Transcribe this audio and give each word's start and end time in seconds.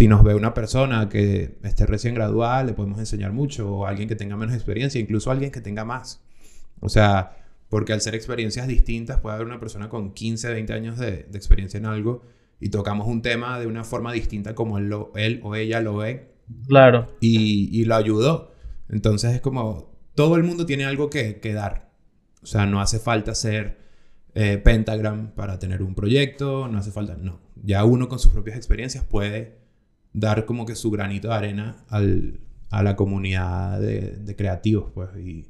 si 0.00 0.08
nos 0.08 0.22
ve 0.22 0.34
una 0.34 0.54
persona 0.54 1.10
que 1.10 1.58
esté 1.62 1.84
recién 1.84 2.14
graduada, 2.14 2.64
le 2.64 2.72
podemos 2.72 2.98
enseñar 2.98 3.34
mucho, 3.34 3.70
o 3.70 3.86
alguien 3.86 4.08
que 4.08 4.16
tenga 4.16 4.34
menos 4.34 4.54
experiencia, 4.54 4.98
incluso 4.98 5.30
alguien 5.30 5.50
que 5.50 5.60
tenga 5.60 5.84
más. 5.84 6.22
O 6.80 6.88
sea, 6.88 7.36
porque 7.68 7.92
al 7.92 8.00
ser 8.00 8.14
experiencias 8.14 8.66
distintas, 8.66 9.20
puede 9.20 9.34
haber 9.34 9.46
una 9.46 9.60
persona 9.60 9.90
con 9.90 10.14
15, 10.14 10.54
20 10.54 10.72
años 10.72 10.96
de, 10.96 11.28
experiencia 11.34 11.76
en 11.76 11.84
algo 11.84 12.22
y 12.58 12.70
tocamos 12.70 13.08
un 13.08 13.20
tema 13.20 13.60
de 13.60 13.66
una 13.66 13.84
forma 13.84 14.10
distinta 14.14 14.54
como 14.54 14.78
él, 14.78 14.90
él 15.16 15.40
o 15.42 15.54
ella 15.54 15.82
lo 15.82 15.98
ve. 15.98 16.32
Claro. 16.66 17.14
Y, 17.20 17.84
lo 17.84 17.94
ayudó. 17.94 18.54
Entonces 18.88 19.34
es 19.34 19.42
como, 19.42 19.92
todo 20.14 20.36
el 20.36 20.44
mundo 20.44 20.64
tiene 20.64 20.86
algo 20.86 21.10
que, 21.10 21.40
que 21.40 21.52
dar. 21.52 21.90
O 22.42 22.46
sea, 22.46 22.64
no 22.64 22.80
hace 22.80 23.00
falta 23.00 23.34
ser 23.34 23.76
eh, 24.32 24.56
Pentagram 24.56 25.32
para 25.32 25.58
tener 25.58 25.82
un 25.82 25.94
proyecto, 25.94 26.68
no 26.68 26.78
hace 26.78 26.90
falta, 26.90 27.18
no. 27.20 27.38
Ya 27.62 27.84
uno 27.84 28.08
con 28.08 28.18
sus 28.18 28.32
propias 28.32 28.56
experiencias 28.56 29.04
puede 29.04 29.59
dar 30.12 30.44
como 30.44 30.66
que 30.66 30.74
su 30.74 30.90
granito 30.90 31.28
de 31.28 31.34
arena 31.34 31.76
al, 31.88 32.40
a 32.70 32.82
la 32.82 32.96
comunidad 32.96 33.80
de, 33.80 34.16
de 34.16 34.36
creativos, 34.36 34.90
pues. 34.92 35.08
Y... 35.16 35.46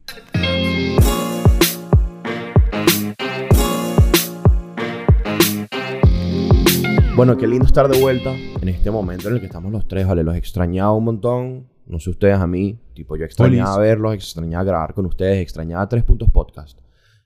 Bueno, 7.16 7.36
qué 7.36 7.46
lindo 7.46 7.66
estar 7.66 7.88
de 7.88 8.00
vuelta 8.00 8.34
en 8.60 8.68
este 8.68 8.90
momento 8.90 9.28
en 9.28 9.34
el 9.34 9.40
que 9.40 9.46
estamos 9.46 9.72
los 9.72 9.88
tres, 9.88 10.06
¿vale? 10.06 10.22
Los 10.22 10.36
extrañaba 10.36 10.92
un 10.92 11.04
montón. 11.04 11.66
No 11.86 11.98
sé 11.98 12.10
ustedes 12.10 12.38
a 12.38 12.46
mí. 12.46 12.78
Tipo, 12.94 13.16
yo 13.16 13.24
extrañaba 13.24 13.78
verlos, 13.78 14.14
extrañaba 14.14 14.64
grabar 14.64 14.94
con 14.94 15.06
ustedes, 15.06 15.38
extrañaba 15.40 15.88
Tres 15.88 16.04
Puntos 16.04 16.30
Podcast. 16.30 16.78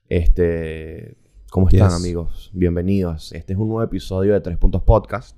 Este... 0.07 1.17
¿Cómo 1.51 1.69
están, 1.69 1.93
amigos? 1.93 2.49
Bienvenidos. 2.53 3.31
Este 3.31 3.53
es 3.53 3.59
un 3.59 3.69
nuevo 3.69 3.83
episodio 3.83 4.33
de 4.33 4.41
Tres 4.41 4.57
Puntos 4.57 4.81
Podcast. 4.81 5.37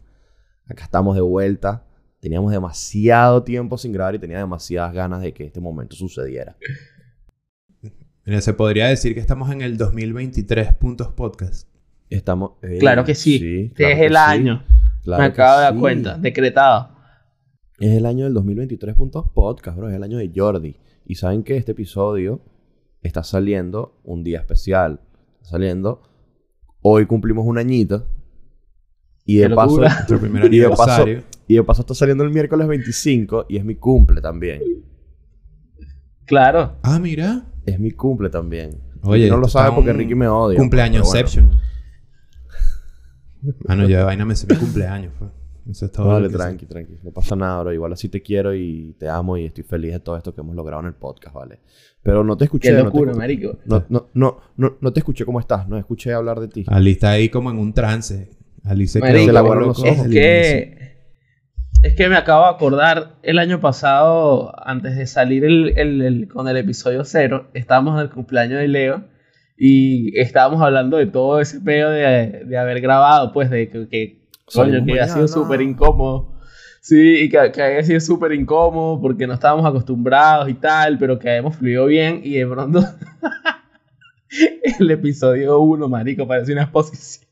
Acá 0.68 0.86
estamos 0.86 1.16
de 1.16 1.22
vuelta. 1.22 1.87
Teníamos 2.20 2.52
demasiado 2.52 3.44
tiempo 3.44 3.78
sin 3.78 3.92
grabar 3.92 4.16
y 4.16 4.20
tenía 4.20 4.40
demasiadas 4.40 4.94
ganas 4.94 5.22
de 5.22 5.34
que 5.34 5.46
este 5.46 5.60
momento 5.60 5.96
sucediera. 5.96 6.58
se 8.40 8.54
podría 8.54 8.88
decir 8.88 9.14
que 9.14 9.20
estamos 9.20 9.52
en 9.52 9.62
el 9.62 9.78
2023 9.78 10.74
Puntos 10.76 11.10
Podcast. 11.14 11.68
Estamos. 12.10 12.52
Eh, 12.64 12.78
claro 12.80 13.04
que 13.06 13.14
sí. 13.14 13.72
es 13.78 14.00
el 14.00 14.16
año. 14.16 14.64
Me 15.06 15.24
acabo 15.24 15.58
de 15.58 15.64
dar 15.64 15.78
cuenta. 15.78 16.18
Decretado. 16.18 16.90
Es 17.80 17.92
el 17.92 18.06
año 18.08 18.26
del 18.26 18.34
2023 18.34 18.96
Puntos 18.96 19.30
Podcast, 19.30 19.78
bro. 19.78 19.90
Es 19.90 19.96
el 19.96 20.04
año 20.04 20.18
de 20.18 20.32
Jordi. 20.36 20.76
Y 21.06 21.16
saben 21.16 21.44
que 21.44 21.56
este 21.56 21.74
episodio 21.74 22.42
está 23.04 23.24
saliendo 23.24 24.02
un 24.04 24.24
día 24.24 24.40
especial. 24.40 25.02
Está 25.36 25.52
saliendo. 25.52 26.02
Hoy 26.82 27.06
cumplimos 27.06 27.46
un 27.46 27.60
añito. 27.60 28.08
Y 29.30 29.40
de, 29.40 29.50
paso, 29.50 29.82
y, 29.82 30.58
de 30.58 30.70
paso, 30.70 31.06
y 31.48 31.56
de 31.56 31.64
paso 31.64 31.82
está 31.82 31.94
saliendo 31.94 32.24
el 32.24 32.30
miércoles 32.30 32.66
25 32.66 33.48
y 33.50 33.58
es 33.58 33.66
mi 33.66 33.76
cumple 33.76 34.22
también. 34.22 34.62
Claro. 36.26 36.78
Ah, 36.82 36.98
mira. 36.98 37.44
Es 37.66 37.78
mi 37.78 37.92
cumple 37.92 38.30
también. 38.30 38.80
Oye, 39.04 39.30
no 39.30 39.36
lo 39.36 39.50
sabe 39.50 39.76
porque 39.76 39.92
Ricky 39.92 40.16
me 40.16 40.30
odia. 40.30 40.58
Cumpleaños 40.58 41.14
ah, 43.68 43.76
no, 43.76 43.88
yo 43.88 43.98
de 43.98 44.04
vaina 44.04 44.24
me 44.24 44.36
sé 44.36 44.48
mi 44.50 44.56
cumpleaños. 44.56 45.14
Pues. 45.20 45.32
Eso 45.70 45.86
es 45.86 45.92
todo. 45.92 46.08
Vale, 46.08 46.30
tranqui, 46.30 46.66
tranqui. 46.66 47.00
No 47.04 47.12
pasa 47.12 47.36
nada, 47.36 47.62
bro. 47.62 47.74
Igual 47.74 47.94
así 47.94 48.08
te 48.08 48.22
quiero 48.22 48.56
y 48.56 48.96
te 48.98 49.10
amo 49.10 49.38
y 49.38 49.46
estoy 49.46 49.64
feliz 49.64 49.92
de 49.92 50.00
todo 50.00 50.16
esto 50.16 50.34
que 50.34 50.42
hemos 50.42 50.56
logrado 50.56 50.82
en 50.82 50.88
el 50.88 50.94
podcast, 50.94 51.36
¿vale? 51.36 51.60
Pero 52.02 52.24
no 52.24 52.38
te 52.38 52.46
escuché. 52.46 52.70
Qué 52.70 52.84
locura, 52.84 53.12
no 53.12 53.14
te, 53.14 53.18
marico. 53.18 53.58
No, 53.66 53.84
no, 53.90 54.08
no, 54.14 54.38
no, 54.56 54.78
no 54.80 54.94
te 54.94 55.02
escuché 55.02 55.26
cómo 55.26 55.40
estás. 55.40 55.68
No 55.68 55.78
escuché 55.78 56.14
hablar 56.14 56.40
de 56.40 56.48
ti. 56.48 56.66
Ali 56.68 56.92
está 56.92 57.12
ahí 57.12 57.28
como 57.30 57.52
en 57.52 57.60
un 57.60 57.74
trance. 57.74 58.37
Ali 58.64 58.88
se 58.88 59.02
quedó 59.02 59.56
los 59.56 59.80
ojos. 59.80 60.06
Es 60.06 60.08
que... 60.08 60.78
Es 61.84 61.94
que 61.94 62.10
me 62.10 62.16
acabo 62.16 62.46
de 62.46 62.50
acordar 62.50 63.18
el 63.22 63.38
año 63.38 63.60
pasado, 63.60 64.52
antes 64.66 64.96
de 64.96 65.06
salir 65.06 65.46
el, 65.46 65.78
el, 65.78 66.28
con 66.28 66.48
el 66.48 66.58
episodio 66.58 67.06
cero, 67.06 67.52
estábamos 67.54 67.96
en 67.96 68.02
el 68.02 68.10
cumpleaños 68.10 68.60
de 68.60 68.68
Leo 68.68 69.04
y 69.56 70.20
estábamos 70.20 70.62
hablando 70.62 70.98
de 70.98 71.06
todo 71.06 71.40
ese 71.40 71.62
pedo 71.62 71.92
de, 71.92 72.46
de 72.46 72.58
haber 72.58 72.82
grabado, 72.82 73.32
pues 73.32 73.52
de 73.52 73.70
que, 73.70 73.88
que 73.88 74.28
coño, 74.54 74.86
que 74.86 75.00
ha 75.00 75.08
sido 75.08 75.28
súper 75.28 75.62
incómodo. 75.62 76.34
Sí, 76.82 77.24
y 77.24 77.30
que, 77.30 77.52
que 77.52 77.62
haya 77.62 77.84
sido 77.84 78.00
súper 78.00 78.32
incómodo 78.32 79.02
porque 79.02 79.28
no 79.28 79.34
estábamos 79.34 79.66
acostumbrados 79.66 80.50
y 80.50 80.54
tal, 80.54 80.98
pero 80.98 81.20
que 81.20 81.36
hemos 81.36 81.58
fluido 81.58 81.86
bien 81.86 82.22
y 82.24 82.36
de 82.36 82.48
pronto 82.48 82.80
el 84.80 84.92
episodio 84.92 85.60
1, 85.60 85.90
marico, 85.90 86.28
parece 86.28 86.54
una 86.54 86.64
exposición. 86.64 87.28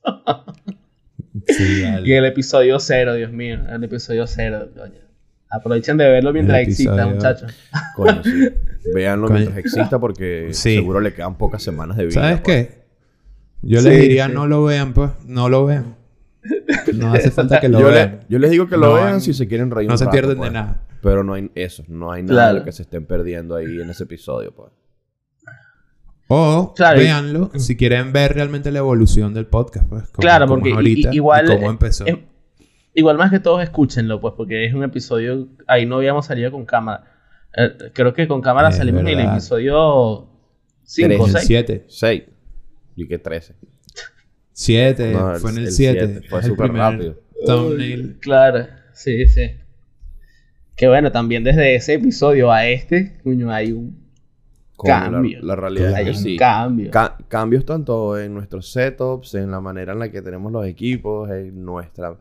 Y 2.06 2.14
el 2.14 2.26
episodio 2.26 2.80
cero, 2.80 3.14
Dios 3.14 3.32
mío. 3.32 3.60
El 3.70 3.84
episodio 3.84 4.26
cero, 4.28 4.70
coño. 4.76 5.02
Aprovechen 5.50 5.98
de 5.98 6.10
verlo 6.10 6.34
mientras 6.34 6.60
exista, 6.60 7.06
muchachos. 7.08 7.54
Coño, 7.96 8.24
sí. 8.24 8.50
Véanlo 8.94 9.30
mientras 9.30 9.58
exista 9.58 10.00
porque 10.00 10.50
seguro 10.52 11.00
le 11.00 11.14
quedan 11.14 11.38
pocas 11.38 11.62
semanas 11.64 11.98
de 11.98 12.06
vida. 12.06 12.22
¿Sabes 12.22 12.42
pues. 12.42 12.68
qué? 12.68 12.86
Yo 13.62 13.82
les 13.82 14.00
diría 14.00 14.28
no 14.28 14.48
lo 14.48 14.64
vean, 14.64 14.94
pues. 14.94 15.12
No 15.26 15.50
lo 15.50 15.66
vean. 15.66 15.96
No 16.94 17.14
hace 17.14 17.32
falta 17.32 17.60
que 17.60 17.70
lo 17.70 17.84
vean. 17.84 18.22
yo 18.30 18.38
les 18.40 18.52
digo 18.52 18.68
que 18.68 18.78
lo 18.78 18.94
vean 18.94 19.22
si 19.22 19.34
se 19.34 19.48
quieren 19.48 19.72
reír 19.72 19.90
No 19.90 19.98
se 19.98 20.08
pierden 20.08 20.36
de 20.36 20.38
pues. 20.38 20.52
nada. 20.52 20.82
Pero 21.02 21.24
no 21.24 21.34
hay 21.34 21.52
eso. 21.56 21.84
No 21.88 22.12
hay 22.12 22.24
nada 22.24 22.50
de 22.50 22.60
lo 22.60 22.66
que 22.66 22.72
se 22.72 22.84
estén 22.84 23.06
perdiendo 23.06 23.56
ahí 23.56 23.80
en 23.80 23.90
ese 23.90 24.04
episodio, 24.04 24.54
pues. 24.54 24.72
O 26.28 26.74
véanlo 26.78 27.52
si 27.56 27.76
quieren 27.76 28.12
ver 28.12 28.34
realmente 28.34 28.72
la 28.72 28.80
evolución 28.80 29.34
del 29.34 29.46
podcast, 29.46 29.88
pues. 29.88 30.10
claro, 30.12 30.48
porque 30.48 30.70
igual. 31.12 31.46
cómo 31.46 31.70
empezó. 31.70 32.06
igual 32.94 33.18
más 33.18 33.32
que 33.32 33.40
todos 33.40 33.62
escúchenlo, 33.62 34.20
pues, 34.20 34.34
porque 34.36 34.66
es 34.66 34.74
un 34.74 34.84
episodio. 34.84 35.48
Ahí 35.68 35.86
no 35.86 35.98
habíamos 35.98 36.26
salido 36.26 36.52
con 36.52 36.66
cámara. 36.66 37.12
Eh, 37.56 37.92
creo 37.94 38.14
que 38.14 38.28
con 38.28 38.42
cámara 38.42 38.72
salimos 38.72 39.02
en 39.02 39.08
el 39.08 39.20
episodio 39.20 40.28
5 40.84 41.28
6. 41.28 41.46
7. 41.46 41.86
6. 41.88 42.24
Y 42.96 43.08
que 43.08 43.18
13. 43.20 43.56
7. 44.52 45.18
fue 45.40 45.52
en 45.52 45.58
el 45.60 45.72
7. 45.72 46.22
Fue 46.30 46.44
súper 46.44 46.72
rápido. 46.74 47.20
Thumbnail. 47.46 48.18
Claro, 48.20 48.68
sí, 48.94 49.28
sí. 49.28 49.52
Que 50.76 50.88
bueno, 50.88 51.12
también 51.12 51.44
desde 51.44 51.76
ese 51.76 51.94
episodio 51.94 52.52
a 52.52 52.68
este, 52.68 53.20
coño, 53.24 53.52
hay 53.52 53.72
un 53.72 54.05
cambio. 54.78 55.40
La, 55.42 55.56
realidad 55.56 56.00
es 56.00 56.08
que 56.08 56.14
sí. 56.14 56.38
Cambio. 56.38 56.92
cambios 57.28 57.66
tanto 57.66 58.18
en 58.20 58.34
nuestros 58.34 58.72
setups, 58.72 59.36
en 59.36 59.52
la 59.52 59.62
manera 59.62 59.94
en 59.94 60.00
la 60.00 60.12
que 60.12 60.22
tenemos 60.22 60.52
los 60.52 60.66
equipos, 60.66 61.30
en 61.30 61.64
nuestra. 61.64 62.16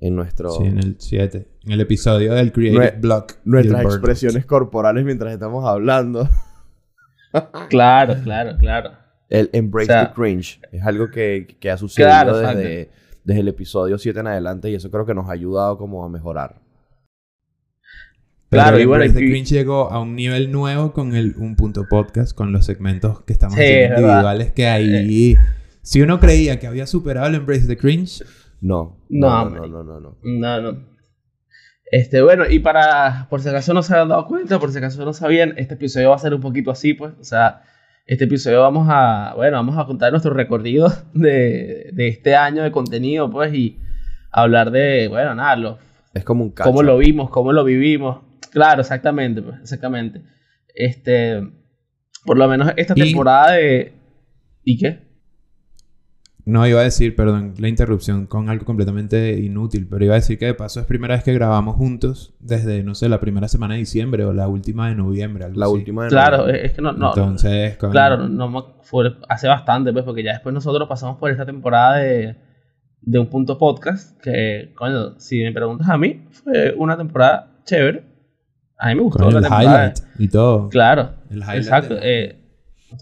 En 0.00 0.14
nuestro. 0.14 0.50
Sí, 0.50 0.64
en 0.64 0.78
el 0.78 0.96
7. 0.98 1.48
En 1.64 1.72
el 1.72 1.80
episodio 1.80 2.34
del 2.34 2.52
Creative 2.52 2.98
Block. 3.00 3.34
Nuestras 3.44 3.84
expresiones 3.84 4.46
corporales 4.46 5.04
mientras 5.04 5.32
estamos 5.32 5.64
hablando. 5.64 6.28
claro, 7.68 8.14
claro, 8.22 8.56
claro. 8.58 8.92
El 9.28 9.50
embrace 9.52 9.92
the 9.92 10.12
cringe. 10.14 10.60
Es 10.72 10.82
algo 10.84 11.10
que, 11.10 11.56
que 11.60 11.70
ha 11.70 11.76
sucedido 11.76 12.38
desde, 12.38 12.90
desde 13.24 13.40
el 13.40 13.48
episodio 13.48 13.98
7 13.98 14.20
en 14.20 14.26
adelante 14.28 14.70
y 14.70 14.74
eso 14.74 14.90
creo 14.90 15.04
que 15.04 15.14
nos 15.14 15.28
ha 15.28 15.32
ayudado 15.32 15.76
como 15.76 16.04
a 16.04 16.08
mejorar 16.08 16.67
claro, 18.50 18.78
y 18.78 18.84
bueno, 18.84 19.04
The 19.12 19.18
Cringe 19.18 19.50
llegó 19.50 19.90
a 19.90 20.00
un 20.00 20.16
nivel 20.16 20.50
nuevo 20.50 20.92
con 20.92 21.14
el 21.14 21.34
Un 21.36 21.56
Punto 21.56 21.86
Podcast, 21.88 22.36
con 22.36 22.52
los 22.52 22.66
segmentos 22.66 23.22
que 23.22 23.32
estamos 23.32 23.56
haciendo 23.56 24.00
individuales, 24.00 24.52
que 24.52 24.66
ahí... 24.66 25.36
Si 25.82 26.02
uno 26.02 26.20
creía 26.20 26.58
que 26.58 26.66
había 26.66 26.86
superado 26.86 27.28
el 27.28 27.34
Embrace 27.36 27.66
the 27.66 27.76
Cringe... 27.78 28.22
No. 28.60 28.98
No, 29.08 29.48
no, 29.48 29.66
no, 29.66 29.82
no, 29.82 30.00
no. 30.00 30.18
No, 30.22 30.60
no. 30.60 30.78
Este, 31.90 32.20
bueno, 32.20 32.44
y 32.48 32.58
para... 32.58 33.26
Por 33.30 33.40
si 33.40 33.48
acaso 33.48 33.72
no 33.72 33.82
se 33.82 33.94
habían 33.94 34.10
dado 34.10 34.26
cuenta, 34.26 34.58
por 34.58 34.70
si 34.70 34.78
acaso 34.78 35.02
no 35.04 35.14
sabían, 35.14 35.54
este 35.56 35.74
episodio 35.74 36.10
va 36.10 36.16
a 36.16 36.18
ser 36.18 36.34
un 36.34 36.42
poquito 36.42 36.70
así, 36.70 36.92
pues. 36.92 37.14
O 37.18 37.24
sea, 37.24 37.62
este 38.04 38.24
episodio 38.24 38.60
vamos 38.60 38.86
a... 38.90 39.32
Bueno, 39.34 39.56
vamos 39.56 39.78
a 39.78 39.86
contar 39.86 40.10
nuestro 40.10 40.34
recorrido 40.34 40.92
de, 41.14 41.88
de 41.92 42.08
este 42.08 42.36
año 42.36 42.62
de 42.62 42.70
contenido, 42.70 43.30
pues, 43.30 43.54
y 43.54 43.78
hablar 44.30 44.70
de... 44.70 45.08
Bueno, 45.08 45.34
nada, 45.34 45.56
lo, 45.56 45.78
Es 46.12 46.24
como 46.24 46.44
un 46.44 46.50
Cómo 46.50 46.82
lo 46.82 46.98
vimos, 46.98 47.30
cómo 47.30 47.52
lo 47.52 47.64
vivimos 47.64 48.27
Claro, 48.50 48.80
exactamente, 48.80 49.42
pues, 49.42 49.60
exactamente. 49.60 50.22
Este, 50.74 51.40
por 52.24 52.36
lo 52.38 52.48
menos 52.48 52.72
esta 52.76 52.94
temporada 52.94 53.52
de... 53.52 53.92
¿Y 54.64 54.78
qué? 54.78 55.08
No, 56.48 56.66
iba 56.66 56.80
a 56.80 56.84
decir, 56.84 57.14
perdón, 57.14 57.52
la 57.58 57.68
interrupción 57.68 58.24
con 58.24 58.48
algo 58.48 58.64
completamente 58.64 59.38
inútil, 59.38 59.86
pero 59.86 60.02
iba 60.06 60.14
a 60.14 60.16
decir 60.16 60.38
que 60.38 60.46
de 60.46 60.54
paso 60.54 60.80
es 60.80 60.86
primera 60.86 61.14
vez 61.14 61.22
que 61.22 61.34
grabamos 61.34 61.76
juntos 61.76 62.34
desde, 62.40 62.82
no 62.82 62.94
sé, 62.94 63.10
la 63.10 63.20
primera 63.20 63.48
semana 63.48 63.74
de 63.74 63.80
diciembre 63.80 64.24
o 64.24 64.32
la 64.32 64.48
última 64.48 64.88
de 64.88 64.94
noviembre. 64.94 65.44
Algo 65.44 65.60
la 65.60 65.68
última 65.68 66.04
de 66.04 66.10
noviembre. 66.10 66.36
Claro, 66.38 66.48
es 66.48 66.72
que 66.72 66.80
no. 66.80 66.94
no 66.94 67.10
Entonces, 67.10 67.76
Claro, 67.76 68.30
no, 68.30 68.78
fue 68.80 69.14
hace 69.28 69.46
bastante, 69.46 69.92
pues, 69.92 70.06
porque 70.06 70.22
ya 70.22 70.32
después 70.32 70.54
nosotros 70.54 70.88
pasamos 70.88 71.18
por 71.18 71.30
esta 71.30 71.44
temporada 71.44 71.98
de, 71.98 72.36
de 73.02 73.18
un 73.18 73.26
punto 73.28 73.58
podcast, 73.58 74.18
que, 74.22 74.72
coño, 74.74 75.20
si 75.20 75.42
me 75.42 75.52
preguntas 75.52 75.90
a 75.90 75.98
mí, 75.98 76.28
fue 76.30 76.74
una 76.78 76.96
temporada 76.96 77.60
chévere. 77.66 78.07
A 78.78 78.88
mí 78.88 78.94
me 78.94 79.02
gustó 79.02 79.28
el 79.28 79.44
highlight 79.44 79.98
y 80.18 80.28
todo. 80.28 80.68
Claro. 80.68 81.10
El 81.30 81.38
highlight 81.38 81.58
exacto. 81.58 81.96
Eh, 82.00 82.40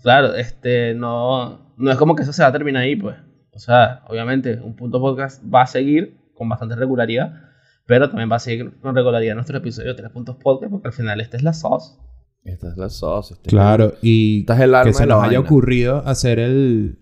claro, 0.02 0.34
este, 0.34 0.94
no, 0.94 1.75
no 1.76 1.90
es 1.90 1.99
como 1.99 2.14
que 2.17 2.23
eso 2.23 2.32
se 2.32 2.43
va 2.43 2.49
a 2.49 2.52
terminar 2.52 2.82
ahí, 2.82 2.96
pues. 2.96 3.17
O 3.52 3.58
sea, 3.58 4.02
obviamente, 4.08 4.58
un 4.62 4.75
punto 4.75 5.00
podcast 5.00 5.43
va 5.52 5.62
a 5.62 5.67
seguir 5.67 6.17
con 6.34 6.49
bastante 6.49 6.76
regularidad. 6.76 7.43
Pero 7.87 8.08
también 8.08 8.31
va 8.31 8.37
a 8.37 8.40
seguir 8.40 8.81
con 8.81 8.94
regularidad 8.96 9.34
nuestro 9.37 9.58
episodio 9.58 9.90
de 9.90 9.94
3 9.94 10.11
puntos 10.11 10.37
podcast 10.43 10.73
porque 10.73 10.88
al 10.88 10.93
final 10.93 11.20
esta 11.20 11.37
es 11.37 11.44
la 11.44 11.52
sauce. 11.52 11.94
Esta 12.43 12.69
es 12.69 12.76
la 12.76 12.88
sauce. 12.88 13.34
Este 13.34 13.49
Claro, 13.49 13.94
y 14.02 14.40
Esta 14.40 14.55
es 14.55 14.61
el 14.61 14.75
que 14.82 14.93
se 14.93 15.02
de 15.05 15.08
nos 15.08 15.19
haya 15.19 15.38
vaina. 15.38 15.40
ocurrido 15.40 16.02
hacer 16.05 16.40
el 16.40 16.99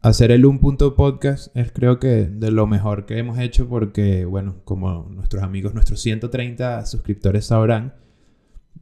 hacer 0.00 0.30
el 0.30 0.44
un 0.46 0.60
punto 0.60 0.94
podcast 0.94 1.54
es 1.56 1.72
creo 1.72 1.98
que 1.98 2.26
de 2.26 2.50
lo 2.50 2.66
mejor 2.66 3.04
que 3.04 3.18
hemos 3.18 3.38
hecho 3.38 3.68
porque 3.68 4.26
bueno, 4.26 4.56
como 4.64 5.08
nuestros 5.10 5.42
amigos, 5.42 5.72
nuestros 5.74 6.00
130 6.00 6.84
suscriptores 6.86 7.46
sabrán, 7.46 7.94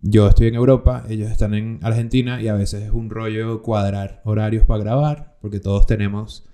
yo 0.02 0.28
estoy 0.28 0.48
en 0.48 0.54
Europa, 0.54 1.04
ellos 1.08 1.30
están 1.30 1.54
en 1.54 1.78
Argentina 1.82 2.40
y 2.40 2.48
a 2.48 2.54
veces 2.54 2.82
es 2.84 2.90
un 2.90 3.10
rollo 3.10 3.62
cuadrar 3.62 4.20
horarios 4.24 4.64
para 4.64 4.80
grabar 4.82 5.36
porque 5.40 5.60
todos 5.60 5.86
tenemos 5.86 6.46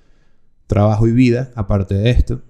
trabajo 0.66 1.06
y 1.06 1.12
vida 1.12 1.50
aparte 1.54 1.94
de 1.94 2.10
esto. 2.10 2.42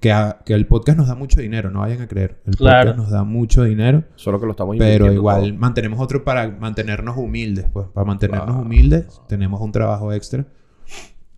Que, 0.00 0.12
a- 0.12 0.38
que 0.46 0.54
el 0.54 0.66
podcast 0.66 0.96
nos 0.96 1.08
da 1.08 1.14
mucho 1.16 1.40
dinero, 1.40 1.70
no 1.70 1.80
vayan 1.80 2.00
a 2.00 2.06
creer. 2.08 2.40
El 2.46 2.56
Claro. 2.56 2.90
podcast 2.92 2.96
nos 2.98 3.10
da 3.10 3.24
mucho 3.24 3.64
dinero. 3.64 4.04
Solo 4.14 4.38
que 4.40 4.46
lo 4.46 4.52
estamos 4.52 4.76
Pero 4.78 5.12
igual 5.12 5.50
todo. 5.50 5.58
mantenemos 5.58 6.00
otro 6.00 6.22
para 6.24 6.48
mantenernos 6.48 7.16
humildes, 7.16 7.66
pues. 7.72 7.88
Para 7.88 8.04
mantenernos 8.06 8.46
Claro. 8.46 8.62
humildes 8.62 9.20
tenemos 9.28 9.60
un 9.60 9.72
trabajo 9.72 10.12
extra. 10.12 10.46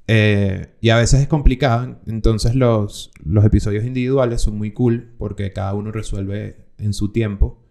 Eh, 0.07 0.75
y 0.81 0.91
a 0.91 0.97
veces 0.97 1.21
es 1.23 1.29
complicado. 1.29 1.97
Entonces 2.07 2.55
los, 2.55 3.11
los 3.25 3.45
episodios 3.45 3.85
individuales 3.85 4.43
son 4.43 4.59
muy 4.59 4.73
cool 4.73 5.13
porque 5.19 5.53
cada 5.53 5.75
uno 5.75 5.91
resuelve 5.91 6.67
en 6.79 6.93
su 6.93 7.11
tiempo. 7.13 7.62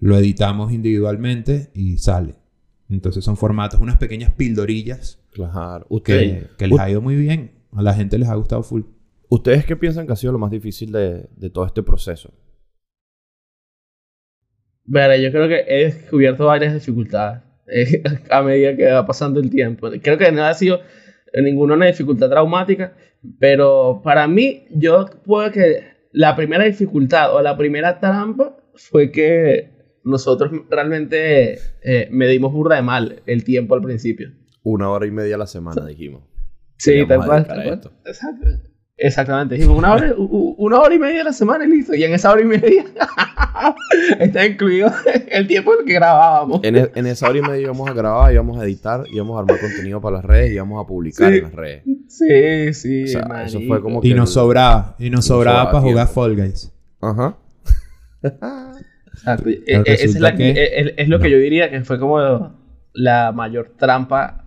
Lo 0.00 0.16
editamos 0.16 0.72
individualmente 0.72 1.70
y 1.74 1.98
sale. 1.98 2.34
Entonces 2.88 3.24
son 3.24 3.36
formatos, 3.36 3.80
unas 3.80 3.98
pequeñas 3.98 4.32
pildorillas 4.32 5.20
Claro. 5.32 5.86
que, 5.88 5.94
Ustedes, 5.94 6.48
que 6.58 6.66
les 6.66 6.78
ha 6.80 6.90
ido 6.90 7.00
muy 7.00 7.16
bien. 7.16 7.52
A 7.72 7.82
la 7.82 7.94
gente 7.94 8.18
les 8.18 8.28
ha 8.28 8.34
gustado 8.34 8.62
full. 8.62 8.82
¿Ustedes 9.28 9.64
qué 9.64 9.76
piensan 9.76 10.06
que 10.06 10.12
ha 10.12 10.16
sido 10.16 10.32
lo 10.32 10.38
más 10.40 10.50
difícil 10.50 10.90
de, 10.90 11.28
de 11.36 11.50
todo 11.50 11.64
este 11.64 11.82
proceso? 11.82 12.32
Verá, 14.84 15.16
yo 15.16 15.30
creo 15.30 15.46
que 15.46 15.64
he 15.68 15.84
descubierto 15.84 16.46
varias 16.46 16.74
dificultades 16.74 17.42
eh, 17.68 18.02
a 18.30 18.42
medida 18.42 18.76
que 18.76 18.90
va 18.90 19.06
pasando 19.06 19.38
el 19.38 19.50
tiempo. 19.50 19.88
Creo 20.02 20.18
que 20.18 20.32
no 20.32 20.42
ha 20.44 20.54
sido 20.54 20.80
ninguna 21.32 21.74
una 21.74 21.86
dificultad 21.86 22.28
traumática, 22.28 22.96
pero 23.38 24.00
para 24.02 24.26
mí, 24.26 24.64
yo 24.70 25.06
puedo 25.24 25.52
que 25.52 25.84
la 26.12 26.34
primera 26.34 26.64
dificultad 26.64 27.34
o 27.34 27.40
la 27.40 27.56
primera 27.56 28.00
trampa 28.00 28.56
fue 28.74 29.12
que 29.12 29.69
nosotros 30.04 30.50
realmente 30.70 31.58
eh, 31.82 32.08
medimos 32.10 32.52
burda 32.52 32.76
de 32.76 32.82
mal 32.82 33.22
el 33.26 33.44
tiempo 33.44 33.74
al 33.74 33.82
principio. 33.82 34.30
Una 34.62 34.90
hora 34.90 35.06
y 35.06 35.10
media 35.10 35.34
a 35.36 35.38
la 35.38 35.46
semana, 35.46 35.84
dijimos. 35.86 36.22
Sí, 36.78 37.04
tal 37.06 37.24
cual. 37.24 37.40
Exacto. 37.40 37.90
Exactamente. 39.02 39.54
Dijimos 39.54 39.78
una 39.78 39.94
hora, 39.94 40.14
una 40.18 40.78
hora 40.80 40.94
y 40.94 40.98
media 40.98 41.22
a 41.22 41.24
la 41.24 41.32
semana 41.32 41.64
y 41.64 41.68
listo. 41.68 41.94
Y 41.94 42.04
en 42.04 42.12
esa 42.12 42.30
hora 42.32 42.42
y 42.42 42.44
media 42.44 42.84
está 44.20 44.44
incluido 44.46 44.90
el 45.28 45.46
tiempo 45.46 45.72
en 45.72 45.80
el 45.80 45.86
que 45.86 45.94
grabábamos. 45.94 46.60
En, 46.62 46.76
e- 46.76 46.90
en 46.94 47.06
esa 47.06 47.28
hora 47.30 47.38
y 47.38 47.42
media 47.42 47.62
íbamos 47.62 47.88
a 47.88 47.94
grabar, 47.94 48.30
íbamos 48.32 48.60
a 48.60 48.64
editar, 48.64 49.04
íbamos 49.10 49.36
a 49.36 49.40
armar 49.40 49.58
contenido 49.58 50.02
para 50.02 50.16
las 50.16 50.24
redes 50.26 50.50
y 50.50 50.54
íbamos 50.56 50.84
a 50.84 50.86
publicar 50.86 51.30
Sí. 51.32 51.38
en 51.38 51.42
las 51.44 51.52
redes. 51.54 51.84
Sí, 52.08 52.74
sí. 52.74 53.04
O 53.04 53.06
sea, 53.06 53.44
eso 53.46 53.58
fue 53.66 53.80
como 53.80 54.00
Y 54.02 54.10
que 54.10 54.14
nos 54.14 54.28
el- 54.30 54.34
sobraba. 54.34 54.96
Y 54.98 55.04
nos 55.08 55.18
nos 55.18 55.24
sobraba 55.26 55.58
sobraba 55.64 55.72
para 55.72 55.90
jugar. 55.90 56.08
Fall 56.08 56.36
Guys. 56.36 56.72
Ajá. 57.00 57.36
Exacto. 59.20 59.48
Eh, 59.48 59.62
eh, 59.66 59.82
esa 59.86 59.92
es, 59.92 60.20
la- 60.20 60.30
resulta 60.30 60.34
que- 60.36 60.50
es- 60.50 60.94
es 60.96 61.08
lo 61.08 61.18
que 61.20 61.30
yo 61.30 61.38
diría 61.38 61.70
que 61.70 61.82
fue 61.84 61.98
como 61.98 62.54
la 62.92 63.32
mayor 63.32 63.72
trampa. 63.78 64.46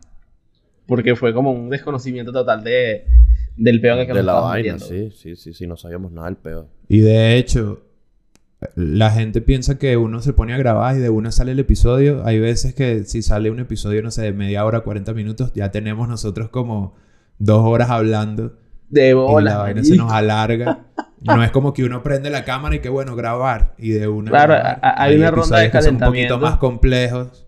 Porque 0.85 1.15
fue 1.15 1.33
como 1.33 1.51
un 1.51 1.69
desconocimiento 1.69 2.33
total 2.33 2.61
de, 2.63 3.05
del 3.55 3.75
el 3.75 3.81
que 3.81 3.87
De 3.87 4.13
nos 4.15 4.25
la 4.25 4.33
vaina, 4.33 4.77
sí, 4.79 5.11
sí, 5.11 5.35
sí, 5.37 5.53
sí, 5.53 5.65
no 5.65 5.77
sabíamos 5.77 6.11
nada 6.11 6.27
del 6.27 6.35
peor. 6.35 6.67
Y 6.89 6.99
de 6.99 7.37
hecho, 7.37 7.83
la 8.75 9.09
gente 9.11 9.39
piensa 9.41 9.79
que 9.79 9.95
uno 9.95 10.21
se 10.21 10.33
pone 10.33 10.53
a 10.53 10.57
grabar 10.57 10.95
y 10.97 10.99
de 10.99 11.09
una 11.09 11.31
sale 11.31 11.53
el 11.53 11.59
episodio. 11.59 12.25
Hay 12.25 12.39
veces 12.39 12.73
que 12.75 13.05
si 13.05 13.21
sale 13.21 13.49
un 13.49 13.59
episodio, 13.61 14.01
no 14.03 14.11
sé, 14.11 14.23
de 14.23 14.33
media 14.33 14.65
hora, 14.65 14.81
40 14.81 15.13
minutos, 15.13 15.53
ya 15.53 15.71
tenemos 15.71 16.09
nosotros 16.09 16.49
como 16.49 16.95
dos 17.39 17.61
horas 17.65 17.89
hablando. 17.89 18.57
De 18.93 19.09
y 19.09 19.13
bola. 19.13 19.51
la 19.51 19.57
vaina 19.57 19.83
se 19.83 19.95
nos 19.95 20.11
alarga. 20.11 20.85
No 21.25 21.41
es 21.41 21.51
como 21.51 21.71
que 21.71 21.85
uno 21.85 22.03
prende 22.03 22.29
la 22.29 22.43
cámara 22.43 22.75
y 22.75 22.79
que 22.79 22.89
bueno, 22.89 23.15
grabar. 23.15 23.75
Y 23.77 23.91
de 23.91 24.09
una. 24.09 24.29
Claro, 24.29 24.55
grabar. 24.55 24.79
hay 24.97 25.15
una 25.15 25.31
ronda 25.31 25.57
de 25.59 25.65
episodios 25.67 25.71
que 25.71 25.81
son 25.87 25.93
un 25.95 25.99
calentamiento. 26.01 26.33
poquito 26.35 26.49
más 26.51 26.59
complejos. 26.59 27.45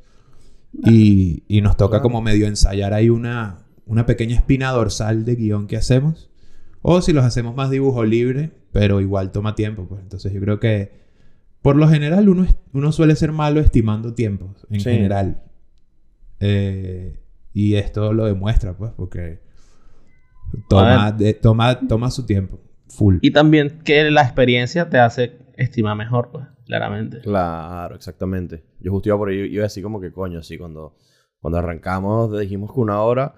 Y, 0.85 1.43
y 1.49 1.59
nos 1.59 1.75
toca 1.75 1.97
Claro. 1.97 2.03
como 2.03 2.21
medio 2.21 2.47
ensayar 2.47 2.93
ahí 2.93 3.09
una, 3.09 3.65
una 3.85 4.05
pequeña 4.05 4.35
espina 4.37 4.71
dorsal 4.71 5.25
de 5.25 5.35
guion 5.35 5.67
que 5.67 5.75
hacemos. 5.75 6.29
O 6.81 7.01
si 7.01 7.11
los 7.11 7.25
hacemos 7.25 7.53
más 7.53 7.69
dibujo 7.69 8.05
libre, 8.05 8.51
pero 8.71 9.01
igual 9.01 9.33
toma 9.33 9.55
tiempo. 9.55 9.85
Pues. 9.89 10.01
Entonces 10.01 10.31
yo 10.31 10.39
creo 10.39 10.61
que 10.61 10.93
por 11.61 11.75
lo 11.75 11.89
general 11.89 12.29
uno, 12.29 12.47
uno 12.71 12.91
suele 12.93 13.17
ser 13.17 13.33
malo 13.33 13.59
estimando 13.59 14.13
tiempos. 14.13 14.65
En 14.69 14.79
Sí. 14.79 14.89
general. 14.89 15.41
Eh, 16.39 17.19
y 17.53 17.75
esto 17.75 18.13
lo 18.13 18.25
demuestra, 18.25 18.77
pues, 18.77 18.91
porque 18.95 19.39
toma, 20.69 21.11
de- 21.11 21.33
toma, 21.33 21.79
toma 21.87 22.11
su 22.11 22.25
tiempo. 22.25 22.59
Full. 22.89 23.17
Y 23.21 23.31
también 23.31 23.79
que 23.83 24.09
la 24.11 24.21
experiencia 24.21 24.89
te 24.89 24.99
hace 24.99 25.37
estimar 25.57 25.97
mejor, 25.97 26.29
pues, 26.31 26.45
claramente. 26.65 27.19
Claro, 27.21 27.95
exactamente. 27.95 28.63
Yo 28.79 28.91
justo 28.91 29.09
iba 29.09 29.17
por 29.17 29.29
ahí, 29.29 29.39
iba 29.39 29.65
así 29.65 29.81
como 29.81 29.99
que 29.99 30.11
coño, 30.11 30.39
así 30.39 30.57
cuando, 30.57 30.95
cuando 31.39 31.57
arrancamos 31.59 32.37
dijimos 32.39 32.73
que 32.73 32.79
una 32.79 33.01
hora. 33.01 33.35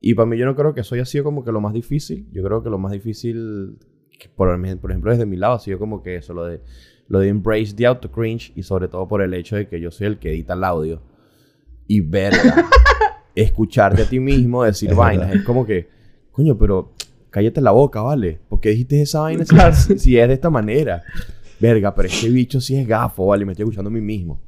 Y 0.00 0.14
para 0.14 0.26
mí 0.26 0.36
yo 0.38 0.46
no 0.46 0.54
creo 0.54 0.74
que 0.74 0.82
eso 0.82 0.94
haya 0.94 1.04
sido 1.04 1.24
como 1.24 1.44
que 1.44 1.52
lo 1.52 1.60
más 1.60 1.72
difícil. 1.72 2.28
Yo 2.32 2.42
creo 2.44 2.62
que 2.62 2.70
lo 2.70 2.78
más 2.78 2.92
difícil, 2.92 3.78
que 4.18 4.28
por, 4.28 4.48
por 4.80 4.90
ejemplo, 4.90 5.10
desde 5.10 5.26
mi 5.26 5.36
lado 5.36 5.54
ha 5.54 5.58
sido 5.58 5.78
como 5.78 6.02
que 6.02 6.16
eso, 6.16 6.34
lo 6.34 6.44
de, 6.44 6.60
lo 7.08 7.18
de 7.20 7.28
embrace 7.28 7.74
the 7.74 7.86
auto 7.86 8.10
cringe 8.10 8.52
y 8.54 8.62
sobre 8.62 8.86
todo 8.88 9.08
por 9.08 9.22
el 9.22 9.34
hecho 9.34 9.56
de 9.56 9.66
que 9.68 9.80
yo 9.80 9.90
soy 9.90 10.06
el 10.08 10.18
que 10.18 10.30
edita 10.30 10.54
el 10.54 10.62
audio. 10.64 11.02
Y 11.86 12.00
verga, 12.00 12.68
escucharte 13.34 14.02
a 14.02 14.04
ti 14.08 14.20
mismo 14.20 14.62
decir 14.64 14.90
Es 14.90 14.96
vainas. 14.96 15.26
verdad. 15.28 15.40
Es 15.40 15.44
como 15.46 15.64
que, 15.66 15.88
coño, 16.38 16.56
pero 16.56 16.92
cállate 17.30 17.60
la 17.60 17.72
boca, 17.72 18.00
¿vale? 18.00 18.38
¿Por 18.48 18.60
qué 18.60 18.70
dijiste 18.70 19.02
esa 19.02 19.20
vaina 19.20 19.44
si, 19.44 19.54
Claro. 19.54 19.74
si- 19.74 19.98
si 19.98 20.16
es 20.18 20.28
de 20.28 20.34
esta 20.34 20.50
manera? 20.50 21.02
Verga, 21.60 21.92
pero 21.94 22.06
este 22.08 22.28
bicho 22.28 22.60
sí 22.60 22.76
es 22.76 22.86
gafo, 22.86 23.26
¿vale? 23.26 23.44
Me 23.44 23.52
estoy 23.52 23.64
escuchando 23.64 23.88
a 23.88 23.92
mí 23.92 24.00
mismo. 24.00 24.40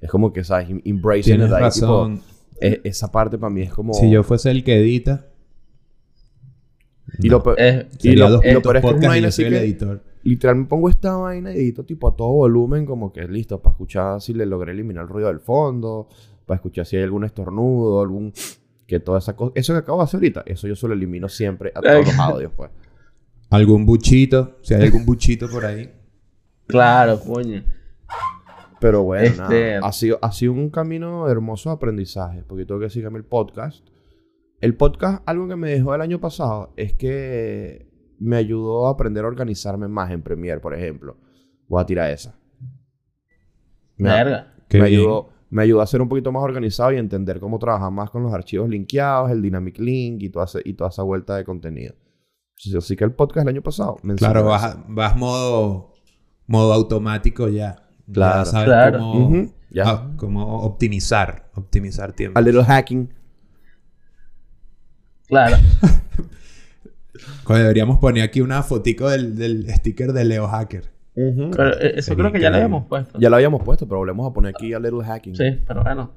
Es 0.00 0.10
como 0.10 0.32
que, 0.32 0.42
¿sabes? 0.42 0.70
Em- 0.70 0.80
Embracing 0.84 1.24
Tienes 1.36 1.46
it, 1.48 1.52
like, 1.52 1.70
tipo, 1.74 1.86
razón. 1.86 2.22
e- 2.60 2.80
esa 2.84 3.10
parte 3.12 3.36
para 3.36 3.50
mí 3.50 3.60
es 3.62 3.70
como... 3.72 3.92
Si 3.92 4.10
yo 4.10 4.22
fuese 4.22 4.50
el 4.50 4.64
que 4.64 4.76
edita. 4.80 5.26
Y 7.18 7.28
lo, 7.28 7.42
pe- 7.42 7.52
y 7.98 8.02
sería 8.02 8.24
lo, 8.24 8.30
dos 8.30 8.44
y 8.44 8.48
lo 8.48 8.62
puntos 8.62 8.62
peor 8.62 8.76
es 8.76 8.82
que 8.82 8.88
es 8.90 8.96
una 8.96 9.08
vaina 9.08 9.28
así 9.28 9.42
el 9.42 9.50
que 9.52 9.58
editor. 9.58 10.02
literal 10.22 10.56
me 10.56 10.64
pongo 10.66 10.88
esta 10.90 11.16
vaina 11.16 11.52
y 11.52 11.56
edito 11.58 11.84
tipo 11.84 12.08
a 12.08 12.14
todo 12.16 12.28
volumen 12.32 12.84
como 12.86 13.12
que 13.12 13.26
listo 13.28 13.60
para 13.60 13.72
escuchar 13.72 14.20
si 14.20 14.34
le 14.34 14.44
logré 14.46 14.72
eliminar 14.72 15.04
el 15.04 15.08
ruido 15.08 15.28
del 15.28 15.40
fondo, 15.40 16.08
para 16.46 16.56
escuchar 16.56 16.86
si 16.86 16.96
hay 16.96 17.02
algún 17.02 17.24
estornudo, 17.24 18.00
algún... 18.00 18.32
Que 18.88 18.98
toda 18.98 19.18
esa 19.18 19.36
cosa... 19.36 19.52
Eso 19.54 19.72
que 19.74 19.78
acabo 19.80 19.98
de 19.98 20.04
hacer 20.04 20.18
ahorita, 20.18 20.42
eso 20.46 20.66
yo 20.66 20.74
solo 20.74 20.94
elimino 20.94 21.28
siempre 21.28 21.70
a 21.74 21.80
todos 21.80 22.06
los 22.06 22.18
audios, 22.18 22.50
pues. 22.56 22.70
Algún 23.50 23.86
buchito. 23.86 24.58
Si 24.62 24.74
hay 24.74 24.82
algún 24.82 25.04
buchito 25.06 25.48
por 25.48 25.64
ahí. 25.64 25.92
claro, 26.66 27.20
coño. 27.20 27.62
Pero 28.80 29.02
bueno, 29.02 29.26
Este- 29.26 29.74
nada. 29.76 29.86
Ha, 29.86 29.92
sido, 29.92 30.18
ha 30.22 30.32
sido 30.32 30.52
un 30.52 30.70
camino 30.70 31.28
hermoso 31.28 31.68
de 31.70 31.76
aprendizaje. 31.76 32.42
Porque 32.48 32.64
tengo 32.64 32.80
que 32.80 32.86
decir 32.86 33.02
que 33.02 33.08
a 33.08 33.10
mí 33.10 33.16
el 33.18 33.24
podcast. 33.24 33.86
El 34.60 34.74
podcast, 34.74 35.22
algo 35.26 35.46
que 35.48 35.56
me 35.56 35.70
dejó 35.70 35.94
el 35.94 36.00
año 36.00 36.18
pasado, 36.20 36.72
es 36.76 36.94
que 36.94 37.88
me 38.18 38.36
ayudó 38.36 38.86
a 38.88 38.90
aprender 38.92 39.24
a 39.24 39.28
organizarme 39.28 39.86
más 39.88 40.10
en 40.10 40.22
Premiere, 40.22 40.60
por 40.60 40.74
ejemplo. 40.74 41.16
Voy 41.68 41.80
a 41.82 41.86
tirar 41.86 42.10
esa. 42.10 42.38
Me, 43.96 44.08
Verga. 44.10 44.54
Qué 44.68 44.78
me 44.80 44.88
bien. 44.88 45.00
ayudó, 45.00 45.30
me 45.50 45.62
ayudó 45.62 45.80
a 45.80 45.86
ser 45.86 46.02
un 46.02 46.08
poquito 46.08 46.30
más 46.32 46.42
organizado 46.42 46.92
y 46.92 46.96
entender 46.96 47.40
cómo 47.40 47.58
trabajar 47.58 47.90
más 47.90 48.10
con 48.10 48.22
los 48.22 48.32
archivos 48.34 48.68
linkeados, 48.68 49.30
el 49.30 49.40
dynamic 49.42 49.78
link 49.78 50.22
y 50.22 50.30
toda, 50.30 50.44
esa- 50.44 50.60
y 50.64 50.74
toda 50.74 50.90
esa 50.90 51.02
vuelta 51.02 51.36
de 51.36 51.44
contenido. 51.44 51.94
Así 52.58 52.76
así 52.76 52.96
que 52.96 53.04
el 53.04 53.12
podcast 53.12 53.44
el 53.46 53.54
año 53.54 53.62
pasado 53.62 53.96
me 54.02 54.12
enseñó 54.14 54.32
Claro, 54.32 54.46
vas, 54.48 54.76
vas 54.88 55.16
modo, 55.16 55.94
modo 56.46 56.72
automático 56.72 57.48
ya. 57.48 57.88
Claro. 58.12 58.38
Ya 58.40 58.44
sabes 58.50 58.66
Claro. 58.66 58.98
cómo, 58.98 59.46
ya. 59.70 59.84
ah, 59.86 60.12
cómo 60.16 60.62
optimizar. 60.62 61.50
Optimizar 61.54 62.12
tiempo. 62.12 62.38
A 62.38 62.42
little 62.42 62.64
hacking. 62.64 63.12
Claro. 65.28 65.56
Deberíamos 67.48 67.98
poner 67.98 68.22
aquí 68.22 68.40
una 68.40 68.62
fotico 68.62 69.08
del, 69.08 69.36
del 69.36 69.68
sticker 69.74 70.12
de 70.12 70.24
Leo 70.24 70.46
Hacker. 70.48 70.90
Pero, 71.56 71.80
eh, 71.80 71.92
eso 71.96 72.14
creo 72.14 72.30
que 72.32 72.40
ya 72.40 72.50
lo 72.50 72.56
habíamos 72.56 72.86
puesto. 72.86 73.18
Ya 73.18 73.28
lo 73.30 73.36
habíamos 73.36 73.62
puesto, 73.62 73.86
pero 73.86 73.98
volvemos 73.98 74.30
a 74.30 74.32
poner 74.32 74.54
aquí 74.56 74.72
a 74.72 74.78
little 74.78 75.04
hacking. 75.04 75.34
Sí, 75.36 75.58
pero 75.66 75.82
bueno. 75.82 76.12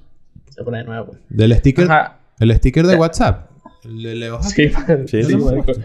Se 0.50 0.64
pone 0.64 0.80
de 0.80 0.84
nuevo. 0.84 1.06
pues. 1.08 1.20
Del 1.30 1.54
sticker, 1.56 1.86
Ajá. 1.86 2.20
el 2.40 2.54
sticker 2.56 2.86
de 2.86 2.94
Ya. 2.94 3.00
WhatsApp. 3.00 3.50
Leo. 3.86 4.42
Sí, 4.44 4.70
Sí, 4.70 4.70
sí, 5.08 5.24
sí. 5.24 5.36
marico. 5.38 5.74
Sí, 5.74 5.82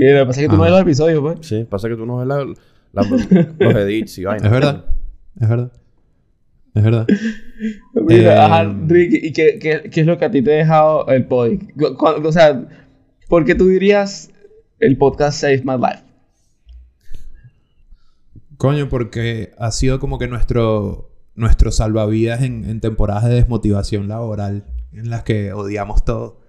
lo 0.00 0.20
que 0.20 0.26
pasa 0.26 0.40
es 0.40 0.46
que 0.46 0.50
tú 0.50 0.56
no 0.56 0.62
ves 0.62 0.70
los 0.70 0.80
episodios, 0.82 1.20
pues. 1.20 1.38
Sí, 1.46 1.64
pasa 1.68 1.88
que 1.88 1.96
tú 1.96 2.06
no 2.06 2.18
ves 2.18 2.26
la- 2.28 2.44
la- 2.92 3.02
los 3.58 3.74
edits 3.76 4.18
y 4.18 4.24
vainas. 4.24 4.44
Es 4.44 4.50
verdad. 4.52 4.84
Es 5.40 5.48
verdad. 5.48 5.72
Es 6.74 6.82
verdad. 6.84 7.06
Mira, 7.94 8.34
Eh, 8.34 8.38
ajá, 8.38 8.74
Ricky, 8.86 9.26
¿y 9.26 9.32
qué, 9.32 9.58
qué, 9.58 9.90
qué 9.90 10.00
es 10.02 10.06
lo 10.06 10.18
que 10.18 10.24
a 10.26 10.30
ti 10.30 10.40
te 10.42 10.52
ha 10.54 10.56
dejado 10.58 11.06
el 11.08 11.24
podcast? 11.24 12.24
O 12.24 12.32
sea, 12.32 12.64
¿por 13.28 13.44
qué 13.44 13.54
tú 13.56 13.66
dirías 13.68 14.30
el 14.78 14.96
podcast 14.96 15.40
Save 15.40 15.62
My 15.64 15.76
Life? 15.76 16.04
Coño, 18.60 18.90
porque 18.90 19.52
ha 19.56 19.70
sido 19.70 19.98
como 20.00 20.18
que 20.18 20.28
nuestro, 20.28 21.10
nuestro 21.34 21.72
salvavidas 21.72 22.42
en, 22.42 22.68
en 22.68 22.82
temporadas 22.82 23.24
de 23.24 23.30
desmotivación 23.36 24.06
laboral 24.06 24.66
en 24.92 25.08
las 25.08 25.22
que 25.22 25.54
odiamos 25.54 26.04
todo. 26.04 26.42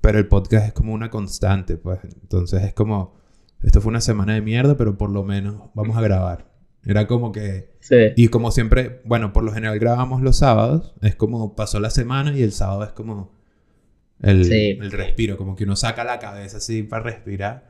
Pero 0.00 0.18
el 0.18 0.28
podcast 0.28 0.68
es 0.68 0.72
como 0.72 0.94
una 0.94 1.10
constante, 1.10 1.76
pues. 1.76 1.98
Entonces 2.04 2.62
es 2.62 2.72
como, 2.72 3.18
esto 3.62 3.82
fue 3.82 3.90
una 3.90 4.00
semana 4.00 4.32
de 4.32 4.40
mierda, 4.40 4.78
pero 4.78 4.96
por 4.96 5.10
lo 5.10 5.24
menos 5.24 5.68
vamos 5.74 5.94
a 5.98 6.00
grabar. 6.00 6.50
Era 6.86 7.06
como 7.06 7.32
que... 7.32 7.76
Sí. 7.80 7.96
Y 8.16 8.28
como 8.28 8.50
siempre, 8.50 9.02
bueno, 9.04 9.34
por 9.34 9.44
lo 9.44 9.52
general 9.52 9.78
grabamos 9.78 10.22
los 10.22 10.38
sábados. 10.38 10.94
Es 11.02 11.16
como 11.16 11.54
pasó 11.54 11.80
la 11.80 11.90
semana 11.90 12.34
y 12.34 12.42
el 12.42 12.52
sábado 12.52 12.82
es 12.84 12.92
como 12.92 13.30
el, 14.22 14.46
Sí. 14.46 14.78
el 14.80 14.90
respiro. 14.90 15.36
Como 15.36 15.54
que 15.54 15.64
uno 15.64 15.76
saca 15.76 16.02
la 16.02 16.18
cabeza 16.18 16.56
así 16.56 16.82
para 16.82 17.02
respirar. 17.02 17.68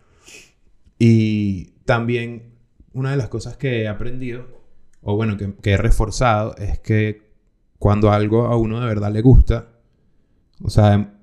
Y 1.01 1.73
también 1.85 2.58
una 2.93 3.11
de 3.11 3.17
las 3.17 3.29
cosas 3.29 3.57
que 3.57 3.83
he 3.83 3.89
aprendido, 3.89 4.47
o 5.03 5.17
bueno, 5.17 5.37
que, 5.37 5.55
que 5.55 5.73
he 5.73 5.77
reforzado, 5.77 6.57
es 6.57 6.79
que 6.79 7.29
cuando 7.79 8.11
algo 8.11 8.47
a 8.47 8.57
uno 8.57 8.81
de 8.81 8.87
verdad 8.87 9.13
le 9.13 9.23
gusta, 9.23 9.69
o 10.63 10.71
sea, 10.71 11.15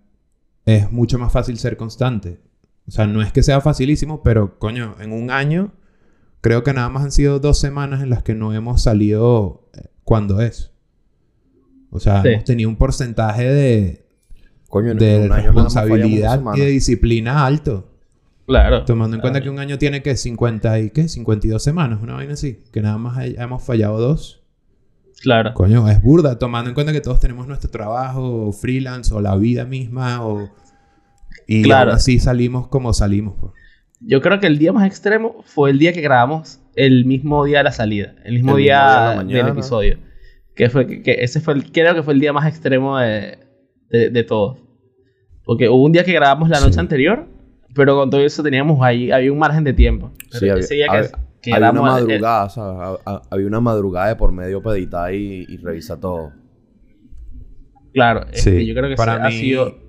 es 0.66 0.92
mucho 0.92 1.20
más 1.20 1.32
fácil 1.32 1.58
ser 1.58 1.78
constante. 1.78 2.40
O 2.88 2.92
sea, 2.92 3.08
no 3.08 3.22
es 3.22 3.32
que 3.32 3.44
sea 3.44 3.62
facilísimo, 3.62 4.22
pero 4.24 4.58
coño, 4.60 4.96
en 5.00 5.12
un 5.12 5.32
año 5.32 5.74
creo 6.42 6.64
que 6.64 6.74
nada 6.74 6.90
más 6.90 7.04
han 7.04 7.12
sido 7.12 7.40
dos 7.40 7.58
semanas 7.60 8.04
en 8.04 8.10
las 8.10 8.22
que 8.24 8.36
no 8.36 8.54
hemos 8.54 8.82
salido 8.84 9.70
eh, 9.74 9.88
cuando 10.04 10.42
es. 10.42 10.72
O 11.90 12.00
sea, 12.00 12.22
Sí. 12.22 12.30
hemos 12.30 12.44
tenido 12.44 12.70
un 12.70 12.76
porcentaje 12.76 13.44
de, 13.46 14.06
Coño, 14.70 14.94
de 14.94 15.28
responsabilidad 15.28 16.42
y 16.56 16.60
de 16.60 16.68
disciplina 16.68 17.46
alto. 17.46 17.92
Claro. 18.48 18.86
Tomando 18.86 19.16
en 19.16 19.22
cuenta 19.22 19.42
que 19.42 19.50
un 19.50 19.58
año 19.60 19.78
tiene 19.78 20.02
que 20.04 20.16
50 20.16 20.80
y 20.80 20.90
qué, 20.92 21.08
52 21.08 21.64
semanas, 21.64 22.00
una 22.02 22.14
vaina 22.14 22.34
así, 22.34 22.64
que 22.72 22.82
nada 22.82 22.98
más 22.98 23.18
hay- 23.18 23.36
hemos 23.40 23.64
fallado 23.64 24.00
dos. 24.00 24.44
Claro. 25.22 25.54
Coño, 25.56 25.88
es 25.90 26.02
burda, 26.02 26.38
tomando 26.38 26.70
en 26.70 26.76
cuenta 26.76 26.92
que 26.94 27.02
todos 27.02 27.20
tenemos 27.20 27.48
nuestro 27.48 27.72
trabajo, 27.72 28.48
o 28.48 28.52
freelance, 28.52 29.14
o 29.14 29.22
la 29.22 29.36
vida 29.36 29.66
misma, 29.66 30.24
o... 30.26 30.50
Y 31.48 31.64
Claro. 31.64 31.92
aún 31.92 31.98
así 31.98 32.20
salimos 32.20 32.68
como 32.68 32.94
salimos, 32.94 33.36
pues. 33.40 33.54
Yo 34.02 34.22
creo 34.22 34.40
que 34.40 34.48
el 34.48 34.58
día 34.60 34.74
más 34.74 34.86
extremo 34.86 35.42
fue 35.46 35.72
el 35.72 35.80
día 35.80 35.94
que 35.94 36.02
grabamos 36.02 36.60
el 36.76 37.06
mismo 37.06 37.46
día 37.46 37.60
de 37.60 37.64
la 37.64 37.72
salida, 37.72 38.14
el 38.26 38.34
mismo 38.36 38.52
El 38.58 38.64
día, 38.64 38.78
día 39.24 39.24
de 39.24 39.34
la 39.42 39.44
del 39.46 39.48
episodio. 39.58 39.98
Que 40.54 40.70
fue 40.70 40.86
que, 40.86 41.02
que 41.02 41.24
ese 41.24 41.40
fue 41.40 41.54
el, 41.56 41.72
creo 41.72 41.96
que 41.96 42.04
fue 42.04 42.14
el 42.14 42.20
día 42.20 42.34
más 42.34 42.46
extremo 42.48 42.98
de, 43.00 43.40
de, 43.90 44.10
de 44.10 44.24
todos. 44.24 44.60
Porque 45.44 45.70
hubo 45.70 45.84
un 45.84 45.92
día 45.94 46.04
que 46.04 46.12
grabamos 46.14 46.50
la 46.50 46.60
noche 46.60 46.74
Sí. 46.74 46.80
anterior, 46.80 47.28
pero 47.76 47.96
con 47.96 48.10
todo 48.10 48.22
eso 48.22 48.42
teníamos 48.42 48.82
ahí, 48.84 49.12
había 49.12 49.32
un 49.32 49.38
margen 49.40 49.64
de 49.64 49.74
tiempo. 49.74 50.12
Pero 50.32 50.40
Sí, 50.40 50.50
había, 50.50 50.64
ese 50.64 50.74
día 50.76 50.86
que, 50.90 50.98
había- 50.98 51.12
que 51.42 51.54
había 51.54 51.72
una 51.72 51.80
el- 52.00 52.08
madrugada. 52.08 52.48
Ha- 52.56 52.98
ha- 53.06 53.22
Había 53.30 53.48
una 53.48 53.60
madrugada 53.60 54.08
de 54.08 54.16
por 54.16 54.32
medio 54.32 54.62
para 54.64 54.78
editar 54.78 55.14
y, 55.14 55.46
y 55.48 55.58
revisar 55.58 56.00
todo. 56.00 56.32
claro, 57.94 58.26
este, 58.32 58.60
Sí, 58.60 58.66
yo 58.66 58.74
creo 58.76 58.90
que 58.90 58.96
para 58.96 59.16
ese 59.16 59.22
ha 59.24 59.30
mí- 59.30 59.40
sido... 59.40 59.86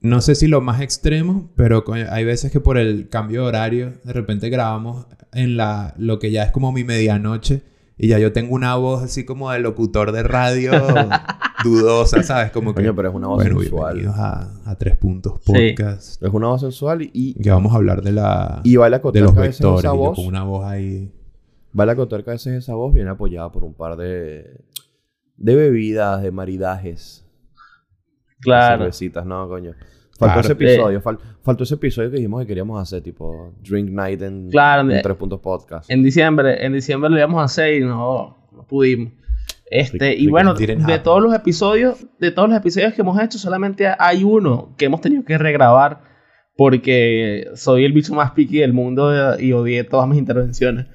No 0.00 0.20
sé 0.20 0.34
si 0.36 0.46
lo 0.46 0.60
más 0.60 0.80
extremo, 0.82 1.50
pero 1.56 1.82
hay 2.10 2.24
veces 2.24 2.52
que 2.52 2.60
por 2.60 2.78
el 2.78 3.08
cambio 3.08 3.42
de 3.42 3.48
horario, 3.48 3.92
de 4.04 4.12
repente 4.12 4.50
grabamos 4.50 5.06
en 5.32 5.56
la 5.56 5.94
lo 5.98 6.18
que 6.20 6.30
ya 6.30 6.44
es 6.44 6.52
como 6.52 6.70
mi 6.70 6.84
medianoche 6.84 7.62
y 7.98 8.08
ya 8.08 8.18
yo 8.18 8.32
tengo 8.32 8.54
una 8.54 8.74
voz 8.76 9.02
así 9.02 9.24
como 9.24 9.50
de 9.50 9.58
locutor 9.60 10.12
de 10.12 10.22
radio 10.22 10.72
dudosa, 11.64 12.22
¿sabes? 12.22 12.50
Como 12.52 12.74
que 12.74 12.82
Coño, 12.82 12.94
pero 12.94 13.08
es 13.08 13.14
una 13.14 13.28
voz 13.28 13.36
bueno, 13.42 13.60
sensual. 13.60 13.94
bienvenidos 13.94 14.18
a, 14.18 14.70
a 14.70 14.76
Tres 14.76 14.96
Puntos 14.96 15.40
Sí. 15.44 15.52
Podcast. 15.74 16.22
Es 16.22 16.30
una 16.32 16.48
voz 16.48 16.60
sensual 16.60 17.08
y, 17.12 17.34
Que 17.42 17.50
vamos 17.50 17.72
a 17.72 17.76
hablar 17.76 18.02
de 18.02 18.12
la 18.12 18.60
y 18.64 18.76
vale 18.76 18.96
de 18.96 18.98
acotar 18.98 19.22
los 19.22 19.32
que 19.32 19.38
a 19.38 19.42
veces 19.42 19.60
vectores 19.60 19.84
esa 19.84 19.88
y 19.94 19.96
yo 19.96 20.00
voz, 20.00 20.16
con 20.16 20.26
una 20.26 20.44
voz 20.44 20.64
ahí. 20.66 21.12
vale 21.72 21.92
acotar 21.92 22.22
que 22.24 22.30
a 22.30 22.34
veces 22.34 22.52
esa 22.54 22.74
voz 22.74 22.92
viene 22.92 23.10
apoyada 23.10 23.50
por 23.50 23.64
un 23.64 23.74
par 23.74 23.96
de, 23.96 24.60
de 25.36 25.54
bebidas, 25.56 26.22
de 26.22 26.30
maridajes, 26.30 27.24
de 27.54 28.36
Claro. 28.40 28.78
cervecitas, 28.84 29.24
no, 29.24 29.48
coño. 29.48 29.72
Faltó 30.18 30.32
Claro. 30.34 30.40
ese 30.40 30.52
episodio, 30.52 31.02
fal- 31.02 31.18
faltó 31.42 31.64
ese 31.64 31.74
episodio 31.74 32.10
que 32.10 32.16
dijimos 32.16 32.40
que 32.40 32.46
queríamos 32.46 32.80
hacer, 32.80 33.02
tipo 33.02 33.52
Drink 33.68 33.90
Night 33.90 34.22
en, 34.22 34.48
Claro, 34.50 34.90
en 34.90 35.02
Tres 35.02 35.16
Puntos 35.16 35.40
Podcast. 35.40 35.90
En 35.90 36.02
diciembre, 36.02 36.64
en 36.64 36.72
diciembre 36.72 37.10
lo 37.10 37.16
íbamos 37.18 37.40
a 37.40 37.44
hacer 37.44 37.74
y 37.74 37.80
no, 37.80 38.48
no 38.52 38.66
pudimos. 38.66 39.12
Este, 39.70 39.98
Rick- 40.10 40.18
y 40.18 40.22
Rick 40.22 40.30
bueno, 40.30 40.54
de 40.54 40.72
happen. 40.72 41.02
todos 41.02 41.22
los 41.22 41.34
episodios, 41.34 42.06
de 42.18 42.30
todos 42.30 42.48
los 42.48 42.56
episodios 42.56 42.94
que 42.94 43.02
hemos 43.02 43.20
hecho, 43.20 43.36
solamente 43.38 43.86
hay 43.98 44.24
uno 44.24 44.74
que 44.78 44.86
hemos 44.86 45.00
tenido 45.00 45.24
que 45.24 45.36
regrabar 45.36 46.00
porque 46.56 47.48
soy 47.54 47.84
el 47.84 47.92
bicho 47.92 48.14
más 48.14 48.30
piqui 48.30 48.58
del 48.58 48.72
mundo 48.72 49.38
y 49.38 49.52
odié 49.52 49.84
todas 49.84 50.08
mis 50.08 50.18
intervenciones 50.18 50.86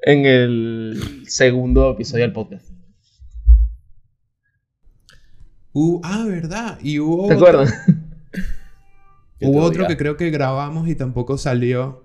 en 0.00 0.24
el 0.24 0.98
segundo 1.26 1.90
episodio 1.90 2.22
del 2.24 2.32
podcast. 2.32 2.70
Uh, 5.74 6.00
ah, 6.04 6.24
¿verdad? 6.28 6.78
Y 6.82 6.98
hubo 6.98 7.28
¿Te 7.28 7.34
otro- 7.36 7.48
acuerdas? 7.48 7.74
Hubo 9.48 9.60
otro 9.62 9.80
odia. 9.82 9.88
que 9.88 9.96
creo 9.96 10.16
que 10.16 10.30
grabamos 10.30 10.88
y 10.88 10.94
tampoco 10.94 11.38
salió. 11.38 12.04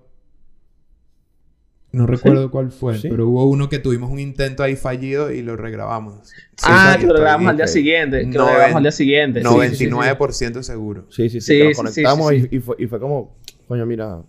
No 1.90 2.06
recuerdo 2.06 2.50
cuál 2.50 2.70
fue, 2.70 2.98
¿Sí? 2.98 3.08
pero 3.08 3.26
hubo 3.28 3.46
uno 3.48 3.70
que 3.70 3.78
tuvimos 3.78 4.10
un 4.10 4.18
intento 4.18 4.62
ahí 4.62 4.76
fallido 4.76 5.32
y 5.32 5.40
lo 5.40 5.56
regrabamos. 5.56 6.28
Sí, 6.28 6.34
ah, 6.64 6.92
sí, 6.94 7.00
que 7.00 7.06
lo 7.06 7.14
grabamos 7.14 7.48
al 7.48 7.56
día 7.56 7.66
siguiente. 7.66 8.28
Que 8.30 8.36
lo 8.38 8.44
grabamos 8.44 8.76
al 8.76 8.82
día 8.82 8.92
siguiente. 8.92 9.42
Sí, 9.42 9.48
sí, 9.48 9.68
sí, 9.70 9.76
sí. 9.76 9.90
99% 9.90 10.62
seguro. 10.62 11.06
Sí, 11.10 11.30
sí, 11.30 11.40
sí. 11.40 11.58
Sí, 11.68 11.72
conectamos 11.74 12.28
sí, 12.28 12.40
sí. 12.42 12.48
Y, 12.52 12.56
y 12.56 12.60
fue, 12.60 12.76
y 12.78 12.86
fue 12.86 13.00
como, 13.00 13.38
coño, 13.66 13.86
mira, 13.86 14.22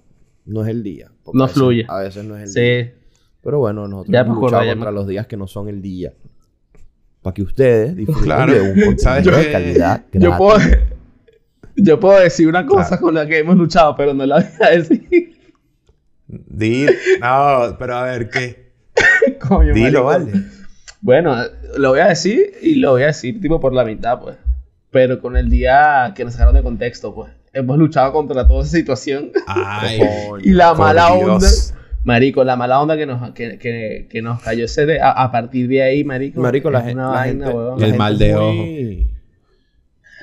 no 0.45 0.63
es 0.63 0.69
el 0.69 0.83
día. 0.83 1.11
No 1.33 1.43
a 1.43 1.47
veces- 1.47 1.57
fluye. 1.61 1.85
A 1.89 1.99
veces 1.99 2.23
no 2.23 2.37
es 2.37 2.43
el 2.47 2.53
día. 2.53 2.85
Sí. 2.85 2.91
Pero 3.43 3.59
bueno, 3.59 3.87
nosotros 3.89 4.13
Ya 4.13 4.21
hemos 4.21 4.37
luchado 4.39 4.61
me 4.63 4.69
contra 4.69 4.91
los 4.91 5.07
días 5.07 5.27
que 5.27 5.35
no 5.37 5.45
son 5.47 5.67
el 5.67 5.81
día. 5.81 6.13
Para 7.21 7.33
que 7.33 7.41
ustedes 7.41 7.93
disfruten 7.95 8.23
Claro. 8.23 8.53
de 8.53 8.61
un 8.61 8.67
contenido 8.85 8.97
¿Sabes 8.99 9.25
de 9.25 9.51
calidad 9.51 10.05
Yo 10.13 10.37
puedo, 10.37 10.57
yo 11.83 11.99
puedo 11.99 12.19
decir 12.19 12.47
una 12.47 12.65
cosa 12.65 12.89
Claro. 12.89 13.01
con 13.03 13.13
la 13.15 13.25
que 13.27 13.39
hemos 13.39 13.55
luchado, 13.57 13.95
pero 13.95 14.13
no 14.13 14.25
la 14.25 14.35
voy 14.35 14.45
a 14.61 14.69
decir. 14.71 15.37
Dilo. 16.27 16.91
No, 17.21 17.75
pero 17.79 17.95
a 17.97 18.03
ver, 18.03 18.29
¿qué? 18.29 18.71
Coño, 19.47 19.73
Dilo, 19.73 20.03
vale. 20.05 20.31
Bueno, 21.01 21.35
lo 21.77 21.89
voy 21.89 21.99
a 22.01 22.07
decir 22.07 22.51
y 22.61 22.75
lo 22.75 22.91
voy 22.91 23.03
a 23.03 23.07
decir 23.07 23.39
tipo 23.41 23.59
por 23.59 23.73
la 23.73 23.83
mitad, 23.85 24.19
pues. 24.19 24.37
Pero 24.91 25.19
con 25.21 25.37
el 25.37 25.49
día 25.49 26.13
que 26.15 26.23
nos 26.25 26.33
sacaron 26.33 26.53
de 26.55 26.63
contexto, 26.63 27.13
pues. 27.15 27.31
Hemos 27.53 27.77
luchado 27.79 28.11
contra 28.13 28.47
toda 28.47 28.61
esa 28.63 28.71
situación. 28.77 29.31
Ay. 29.47 29.99
Y 30.43 30.51
la 30.51 30.73
mala 30.75 31.07
Dios. 31.15 31.29
onda. 31.29 31.47
Marico, 32.03 32.43
la 32.43 32.55
mala 32.55 32.79
onda 32.79 32.95
que 32.95 33.05
nos, 33.05 33.31
que, 33.31 33.57
que, 33.57 34.07
que 34.09 34.21
nos 34.21 34.41
cayó 34.41 34.65
ese 34.65 34.85
de, 34.85 35.01
a, 35.01 35.11
a 35.11 35.31
partir 35.31 35.67
de 35.67 35.81
ahí, 35.83 36.03
marico. 36.03 36.39
Marico, 36.41 36.69
la, 36.71 36.79
una 36.81 36.93
la 36.93 37.07
vaina, 37.09 37.45
gente... 37.45 37.57
weón. 37.57 37.79
la 37.79 37.85
El 37.85 37.91
gente 37.91 37.97
mal 37.97 38.17
de 38.17 38.35
muy- 38.35 39.09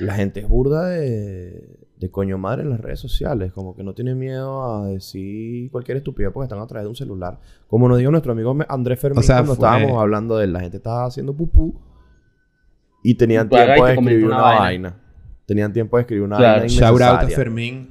La 0.00 0.14
gente 0.14 0.40
es 0.40 0.48
burda 0.48 0.86
de... 0.88 1.80
De 1.96 2.10
coño 2.10 2.36
madre 2.36 2.62
en 2.62 2.68
las 2.68 2.78
redes 2.80 3.00
sociales. 3.00 3.52
Como 3.54 3.74
que 3.74 3.82
no 3.82 3.94
tiene 3.94 4.14
miedo 4.14 4.62
a 4.70 4.86
decir 4.86 5.70
cualquier 5.70 5.96
estupidez 5.96 6.30
porque 6.30 6.44
están 6.44 6.58
a 6.60 6.66
través 6.66 6.84
de 6.84 6.90
un 6.90 6.94
celular. 6.96 7.40
Como 7.68 7.88
nos 7.88 7.96
dijo 7.96 8.10
nuestro 8.10 8.32
amigo 8.32 8.54
Andrés 8.68 9.00
Fermín 9.00 9.20
O 9.20 9.22
sea, 9.22 9.36
cuando 9.36 9.54
fue- 9.54 9.66
estábamos 9.66 10.02
hablando 10.02 10.36
de 10.36 10.44
él. 10.44 10.52
La 10.52 10.60
gente 10.60 10.76
estaba 10.76 11.06
haciendo 11.06 11.34
pupú. 11.34 11.80
Y 13.02 13.14
tenían 13.14 13.46
y 13.46 13.50
tiempo 13.50 13.74
te 13.84 13.88
de 13.92 13.94
escribir 13.94 14.26
una 14.26 14.36
una 14.36 14.42
vaina. 14.58 15.00
Tenían 15.46 15.72
tiempo 15.72 15.96
de 15.96 16.02
escribir 16.02 16.24
una 16.24 16.36
Claro. 16.36 16.60
vaina 16.60 16.66
Shout 16.68 17.00
out 17.00 17.20
a. 17.20 17.28
Fermín. 17.28 17.88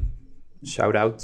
Shout 0.61 0.95
out. 0.95 1.15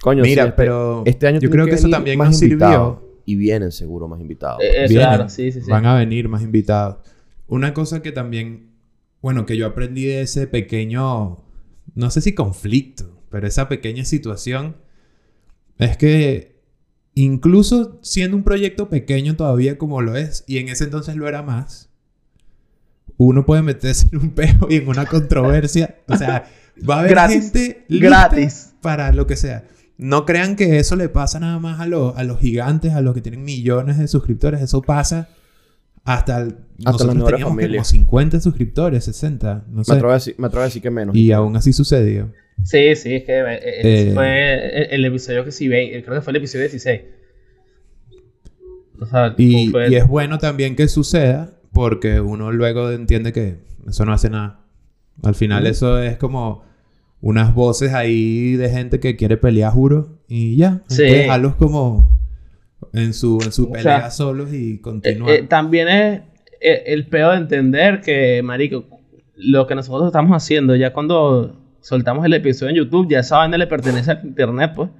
Coño, 0.00 0.22
Mira, 0.22 0.42
sí, 0.44 0.48
este- 0.50 0.56
pero 0.56 1.02
este 1.06 1.26
año 1.26 1.40
yo 1.40 1.50
creo 1.50 1.64
que 1.66 1.72
eso 1.74 1.88
también 1.88 2.18
más 2.18 2.28
nos 2.28 2.42
invitados. 2.42 2.98
sirvió. 2.98 3.08
Y 3.24 3.34
vienen 3.34 3.72
seguro 3.72 4.06
más 4.06 4.20
invitados. 4.20 4.60
Eh, 4.62 4.84
eh, 4.84 4.88
Vienen, 4.88 5.08
claro, 5.08 5.28
sí, 5.28 5.50
sí, 5.50 5.60
sí. 5.60 5.68
Van 5.70 5.84
a 5.86 5.96
venir 5.96 6.28
más 6.28 6.42
invitados. 6.42 6.98
Una 7.48 7.74
cosa 7.74 8.00
que 8.00 8.12
también, 8.12 8.70
bueno, 9.20 9.46
que 9.46 9.56
yo 9.56 9.66
aprendí 9.66 10.04
de 10.04 10.22
ese 10.22 10.46
pequeño, 10.46 11.44
no 11.94 12.10
sé 12.10 12.20
si 12.20 12.34
conflicto, 12.34 13.22
pero 13.30 13.46
esa 13.46 13.68
pequeña 13.68 14.04
situación, 14.04 14.76
es 15.78 15.96
que 15.96 16.60
incluso 17.14 17.98
siendo 18.02 18.36
un 18.36 18.44
proyecto 18.44 18.88
pequeño 18.88 19.36
todavía 19.36 19.78
como 19.78 20.00
lo 20.02 20.16
es, 20.16 20.44
y 20.46 20.58
en 20.58 20.68
ese 20.68 20.84
entonces 20.84 21.16
lo 21.16 21.28
era 21.28 21.42
más, 21.42 21.88
uno 23.16 23.44
puede 23.44 23.62
meterse 23.62 24.08
en 24.12 24.18
un 24.18 24.30
peo 24.30 24.68
y 24.70 24.76
en 24.76 24.88
una 24.88 25.04
controversia. 25.04 25.96
O 26.06 26.16
sea, 26.16 26.46
va 26.88 26.96
a 26.96 26.98
haber 27.00 27.10
Gratis. 27.10 27.42
gente 27.42 27.84
lista 27.88 28.06
Gratis. 28.06 28.74
para 28.80 29.12
lo 29.12 29.26
que 29.26 29.36
sea. 29.36 29.64
No 29.96 30.24
crean 30.24 30.54
que 30.54 30.78
eso 30.78 30.94
le 30.94 31.08
pasa 31.08 31.40
nada 31.40 31.58
más 31.58 31.80
a, 31.80 31.86
los 31.86 32.16
a 32.16 32.22
los 32.22 32.38
gigantes, 32.38 32.92
a 32.92 33.00
los 33.00 33.14
que 33.14 33.20
tienen 33.20 33.42
millones 33.42 33.98
de 33.98 34.06
suscriptores. 34.06 34.60
Eso 34.62 34.80
pasa 34.80 35.28
hasta... 36.04 36.40
el- 36.42 36.56
las 36.78 36.92
nosotros 36.92 37.14
mejores 37.16 37.34
teníamos 37.38 37.56
que 37.58 37.62
familias. 37.64 37.88
como 37.92 38.00
50 38.04 38.40
suscriptores, 38.40 39.04
60, 39.04 39.64
no 39.68 39.78
Me 39.78 39.84
sé. 39.84 39.92
atrevo, 39.94 40.10
a 40.12 40.14
decir, 40.14 40.34
me 40.38 40.46
atrevo 40.46 40.62
a 40.62 40.66
decir 40.66 40.80
que 40.80 40.90
menos. 40.90 41.16
Y 41.16 41.32
aún 41.32 41.56
así 41.56 41.72
sucedió. 41.72 42.32
Sí, 42.62 42.94
sí, 42.96 43.14
es 43.16 43.24
que 43.24 43.32
eh, 43.40 43.54
eh, 43.54 43.80
Eh, 43.82 44.10
fue 44.14 44.84
el, 44.84 44.86
el 44.94 45.04
episodio 45.06 45.44
que 45.44 45.50
sí 45.50 45.66
ve, 45.68 46.00
creo 46.04 46.16
que 46.16 46.22
fue 46.22 46.30
el 46.30 46.36
episodio 46.36 46.62
16. 46.64 47.00
O 49.00 49.06
sea, 49.06 49.34
Y, 49.36 49.68
fue- 49.70 49.90
y 49.90 49.94
es 49.96 50.06
bueno 50.06 50.38
también 50.38 50.74
que 50.76 50.88
suceda 50.88 51.52
porque 51.72 52.20
uno 52.20 52.50
luego 52.52 52.90
entiende 52.90 53.32
que 53.32 53.58
eso 53.88 54.04
no 54.04 54.12
hace 54.12 54.30
nada. 54.30 54.60
Al 55.22 55.34
final 55.34 55.66
eso 55.66 55.98
es 56.00 56.16
como 56.16 56.64
unas 57.20 57.54
voces 57.54 57.92
ahí 57.94 58.52
de 58.56 58.70
gente 58.70 59.00
que 59.00 59.16
quiere 59.16 59.36
pelear, 59.36 59.72
juro. 59.72 60.18
Y 60.28 60.56
ya. 60.56 60.82
Sí. 60.88 61.02
dejarlos 61.02 61.54
como... 61.56 62.17
en 62.92 63.14
su, 63.14 63.38
en 63.42 63.52
su 63.52 63.70
pelea 63.70 64.10
solos 64.10 64.52
y 64.52 64.78
continuar. 64.78 65.30
Eh, 65.30 65.42
también 65.42 65.88
es 65.88 66.22
el 66.60 67.06
peor 67.06 67.32
de 67.32 67.38
entender 67.38 68.00
que, 68.00 68.42
marico, 68.42 68.84
lo 69.36 69.66
que 69.66 69.74
nosotros 69.74 70.08
estamos 70.08 70.32
haciendo 70.36 70.74
ya 70.74 70.92
cuando 70.92 71.56
soltamos 71.80 72.24
el 72.24 72.34
episodio 72.34 72.70
en 72.70 72.76
YouTube, 72.76 73.08
ya 73.08 73.20
esa 73.20 73.38
vaina 73.38 73.56
le 73.56 73.66
pertenece 73.66 74.10
al 74.10 74.20
internet, 74.24 74.72
pues. 74.74 74.90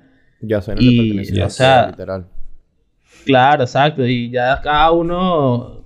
Ya 0.40 0.62
se 0.62 0.74
le 0.74 0.76
pertenece 0.76 1.42
o 1.42 1.50
sea, 1.50 1.88
literal. 1.88 2.26
Claro, 3.24 3.64
exacto. 3.64 4.06
Y 4.06 4.30
ya 4.30 4.60
cada 4.62 4.90
uno, 4.92 5.84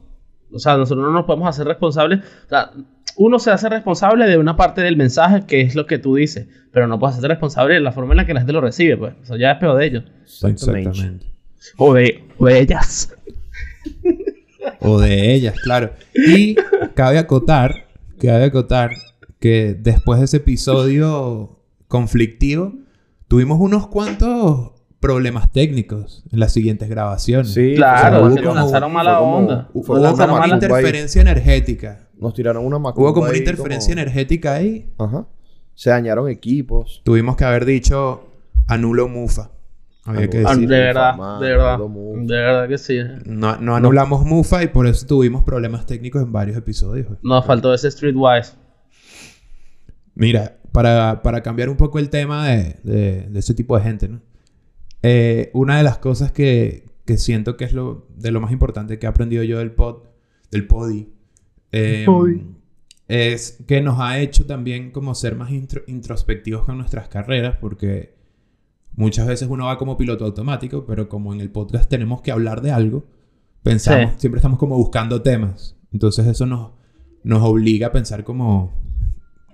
o 0.52 0.58
sea, 0.58 0.76
nosotros 0.76 1.04
no 1.04 1.12
nos 1.12 1.24
podemos 1.24 1.48
hacer 1.48 1.66
responsables. 1.66 2.20
O 2.20 2.48
sea, 2.48 2.70
uno 3.16 3.38
se 3.38 3.50
hace 3.50 3.68
responsable 3.68 4.26
de 4.26 4.38
una 4.38 4.56
parte 4.56 4.82
del 4.82 4.96
mensaje 4.96 5.44
que 5.46 5.62
es 5.62 5.74
lo 5.74 5.86
que 5.86 5.98
tú 5.98 6.16
dices, 6.16 6.46
pero 6.70 6.86
no 6.86 6.98
puedes 6.98 7.16
hacer 7.16 7.30
responsable 7.30 7.74
de 7.74 7.80
la 7.80 7.92
forma 7.92 8.12
en 8.12 8.18
la 8.18 8.26
que 8.26 8.34
la 8.34 8.40
gente 8.40 8.52
lo 8.52 8.60
recibe, 8.60 8.96
pues. 8.96 9.14
Eso 9.22 9.36
ya 9.36 9.52
es 9.52 9.58
peor 9.58 9.78
de 9.78 9.86
ellos. 9.86 10.04
Exactamente. 10.22 11.26
O 11.76 11.94
de, 11.94 12.24
o 12.38 12.46
de 12.46 12.60
ellas. 12.60 13.14
o 14.80 15.00
de 15.00 15.34
ellas, 15.34 15.54
claro. 15.62 15.92
Y 16.14 16.56
cabe 16.94 17.18
acotar, 17.18 17.88
cabe 18.18 18.44
acotar 18.44 18.90
que 19.38 19.76
después 19.78 20.20
de 20.20 20.26
ese 20.26 20.36
episodio 20.38 21.58
conflictivo, 21.88 22.72
tuvimos 23.28 23.60
unos 23.60 23.88
cuantos 23.88 24.72
problemas 25.00 25.50
técnicos 25.50 26.22
en 26.30 26.38
las 26.38 26.52
siguientes 26.52 26.88
grabaciones. 26.88 27.52
Sí, 27.52 27.74
claro, 27.74 28.26
hubo 28.26 28.54
lanzaron 28.54 28.92
mala 28.92 29.20
onda. 29.20 29.68
Hubo, 29.74 29.94
una 29.94 30.48
interferencia 30.48 31.20
energética. 31.20 32.08
Nos 32.16 32.34
tiraron 32.34 32.64
una 32.64 32.78
macumba 32.78 33.10
Hubo 33.10 33.14
como 33.14 33.28
una 33.28 33.36
interferencia 33.36 33.90
energética 33.90 34.54
ahí. 34.54 34.88
Ajá. 34.96 35.26
Se 35.74 35.90
dañaron 35.90 36.28
equipos. 36.28 37.02
Tuvimos 37.04 37.36
que 37.36 37.44
haber 37.44 37.64
dicho 37.64 38.28
anulo 38.68 39.08
mufa. 39.08 39.50
Había 40.04 40.28
que 40.28 40.38
decir. 40.38 40.68
De 40.68 40.78
verdad, 40.78 41.40
de 41.40 41.48
verdad. 41.48 41.78
De 41.78 42.36
verdad 42.36 42.68
que 42.68 42.78
sí. 42.78 42.98
No, 43.24 43.56
no 43.56 43.76
anulamos 43.76 44.24
mufa 44.24 44.62
y 44.62 44.68
por 44.68 44.86
eso 44.86 45.06
tuvimos 45.06 45.44
problemas 45.44 45.86
técnicos 45.86 46.22
en 46.22 46.32
varios 46.32 46.56
episodios. 46.56 47.08
Nos 47.22 47.46
faltó 47.46 47.72
ese 47.72 47.90
Streetwise. 47.90 48.56
Mira, 50.14 50.58
para, 50.72 51.22
para 51.22 51.42
cambiar 51.42 51.68
un 51.68 51.76
poco 51.76 51.98
el 51.98 52.10
tema 52.10 52.48
de, 52.48 52.76
de, 52.82 53.38
ese 53.38 53.54
tipo 53.54 53.76
de 53.76 53.84
gente, 53.84 54.08
¿no? 54.08 54.20
Eh, 55.02 55.50
una 55.54 55.78
de 55.78 55.82
las 55.82 55.98
cosas 55.98 56.32
que, 56.32 56.88
que, 57.04 57.16
siento 57.16 57.56
que 57.56 57.64
es 57.64 57.72
lo, 57.72 58.06
de 58.16 58.30
lo 58.30 58.40
más 58.40 58.52
importante 58.52 58.98
que 58.98 59.06
he 59.06 59.08
aprendido 59.08 59.42
yo 59.42 59.58
del 59.58 59.72
pod, 59.72 60.04
del 60.50 60.66
podi, 60.66 61.08
eh, 61.72 62.06
es 63.08 63.58
que 63.66 63.80
nos 63.80 63.98
ha 64.00 64.18
hecho 64.18 64.46
también 64.46 64.90
como 64.90 65.14
ser 65.14 65.34
más 65.34 65.50
introspectivos 65.50 66.64
con 66.64 66.78
nuestras 66.78 67.08
carreras, 67.08 67.56
porque 67.60 68.14
muchas 68.94 69.26
veces 69.26 69.48
uno 69.48 69.66
va 69.66 69.78
como 69.78 69.96
piloto 69.96 70.24
automático, 70.24 70.84
pero 70.86 71.08
como 71.08 71.32
en 71.32 71.40
el 71.40 71.50
podcast 71.50 71.88
tenemos 71.88 72.22
que 72.22 72.32
hablar 72.32 72.62
de 72.62 72.72
algo, 72.72 73.04
pensamos, 73.62 74.14
siempre 74.18 74.38
estamos 74.38 74.58
como 74.58 74.76
buscando 74.76 75.22
temas. 75.22 75.76
Entonces 75.92 76.26
eso 76.26 76.46
nos, 76.46 76.72
nos 77.22 77.42
obliga 77.42 77.88
a 77.88 77.92
pensar 77.92 78.24
como 78.24 78.82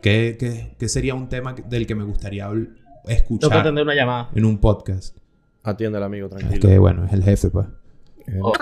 ¿Qué, 0.00 0.76
sería 0.87 1.14
un 1.14 1.28
tema 1.28 1.54
del 1.54 1.87
que 1.87 1.95
me 1.95 2.04
gustaría 2.04 2.49
escuchar 3.07 3.73
una 3.73 3.95
llamada. 3.95 4.30
en 4.35 4.45
un 4.45 4.59
podcast? 4.59 5.16
Atiende 5.62 5.99
al 5.99 6.04
amigo, 6.04 6.28
tranquilo. 6.28 6.54
Es 6.54 6.61
que 6.61 6.78
bueno, 6.78 7.04
es 7.04 7.12
el 7.12 7.25
jefe, 7.25 7.50
pues. 7.50 7.66
Oh. 8.40 8.52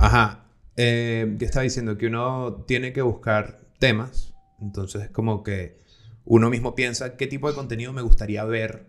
Ajá. 0.00 0.44
Eh, 0.76 1.36
¿Qué 1.38 1.44
está 1.44 1.60
diciendo? 1.60 1.98
Que 1.98 2.06
uno 2.06 2.64
tiene 2.66 2.92
que 2.92 3.02
buscar 3.02 3.60
temas. 3.78 4.34
Entonces 4.60 5.02
es 5.02 5.10
como 5.10 5.42
que 5.42 5.78
uno 6.24 6.50
mismo 6.50 6.74
piensa 6.74 7.16
qué 7.16 7.26
tipo 7.26 7.48
de 7.48 7.54
contenido 7.54 7.92
me 7.92 8.02
gustaría 8.02 8.44
ver 8.44 8.86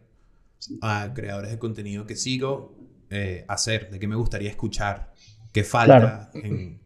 a 0.81 1.11
creadores 1.13 1.51
de 1.51 1.59
contenido 1.59 2.05
que 2.05 2.15
sigo 2.15 2.75
eh, 3.09 3.45
hacer, 3.47 3.89
de 3.89 3.99
qué 3.99 4.07
me 4.07 4.15
gustaría 4.15 4.49
escuchar 4.49 5.13
qué 5.51 5.63
falta 5.63 6.31
en, 6.33 6.79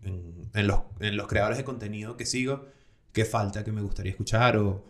los, 0.53 1.27
creadores 1.27 1.57
de 1.57 1.63
contenido 1.63 2.15
que 2.17 2.25
sigo, 2.25 2.67
qué 3.11 3.25
falta 3.25 3.63
que 3.63 3.71
me 3.71 3.81
gustaría 3.81 4.11
escuchar 4.11 4.57
o 4.57 4.85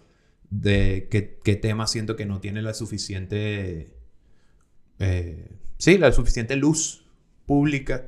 de 0.49 1.07
qué, 1.09 1.39
qué 1.43 1.55
tema 1.55 1.87
siento 1.87 2.15
que 2.15 2.25
no 2.25 2.39
tiene 2.39 2.61
la 2.61 2.73
suficiente, 2.73 3.93
eh, 4.99 5.49
sí, 5.77 5.97
la 5.97 6.11
suficiente 6.11 6.55
luz 6.55 7.05
pública. 7.45 8.05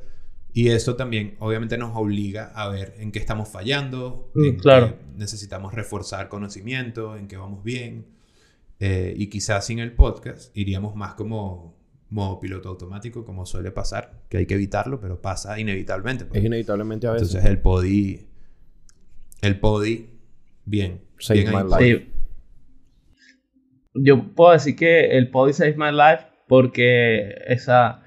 Y 0.57 0.69
eso 0.69 0.95
también 0.95 1.35
obviamente 1.39 1.77
nos 1.77 1.91
obliga 1.97 2.53
a 2.55 2.69
ver 2.69 2.93
en 2.99 3.11
qué 3.11 3.19
estamos 3.19 3.49
fallando, 3.49 4.31
mm, 4.35 4.45
en 4.45 4.55
claro. 4.55 4.97
necesitamos 5.17 5.73
reforzar 5.73 6.29
conocimiento, 6.29 7.17
en 7.17 7.27
qué 7.27 7.35
vamos 7.35 7.61
bien. 7.61 8.05
Eh, 8.79 9.13
y 9.17 9.27
quizás 9.27 9.65
sin 9.65 9.79
el 9.79 9.91
podcast 9.91 10.55
iríamos 10.55 10.95
más 10.95 11.15
como 11.15 11.75
modo 12.09 12.39
piloto 12.39 12.69
automático, 12.69 13.25
como 13.25 13.45
suele 13.45 13.71
pasar, 13.71 14.21
que 14.29 14.37
hay 14.37 14.45
que 14.45 14.53
evitarlo, 14.53 15.01
pero 15.01 15.21
pasa 15.21 15.59
inevitablemente. 15.59 16.23
Pues. 16.23 16.39
Es 16.39 16.45
inevitablemente 16.45 17.05
a 17.07 17.11
veces. 17.11 17.27
Entonces 17.27 17.51
el 17.51 17.59
podi, 17.59 18.25
el 19.41 19.59
podi, 19.59 20.09
bien. 20.63 21.01
Save 21.19 21.47
my 21.47 21.63
life. 21.69 22.07
Yo 23.93 24.33
puedo 24.33 24.53
decir 24.53 24.77
que 24.77 25.17
el 25.17 25.29
podi 25.31 25.51
save 25.51 25.75
my 25.75 25.91
life 25.91 26.25
porque 26.47 27.43
esa 27.45 28.04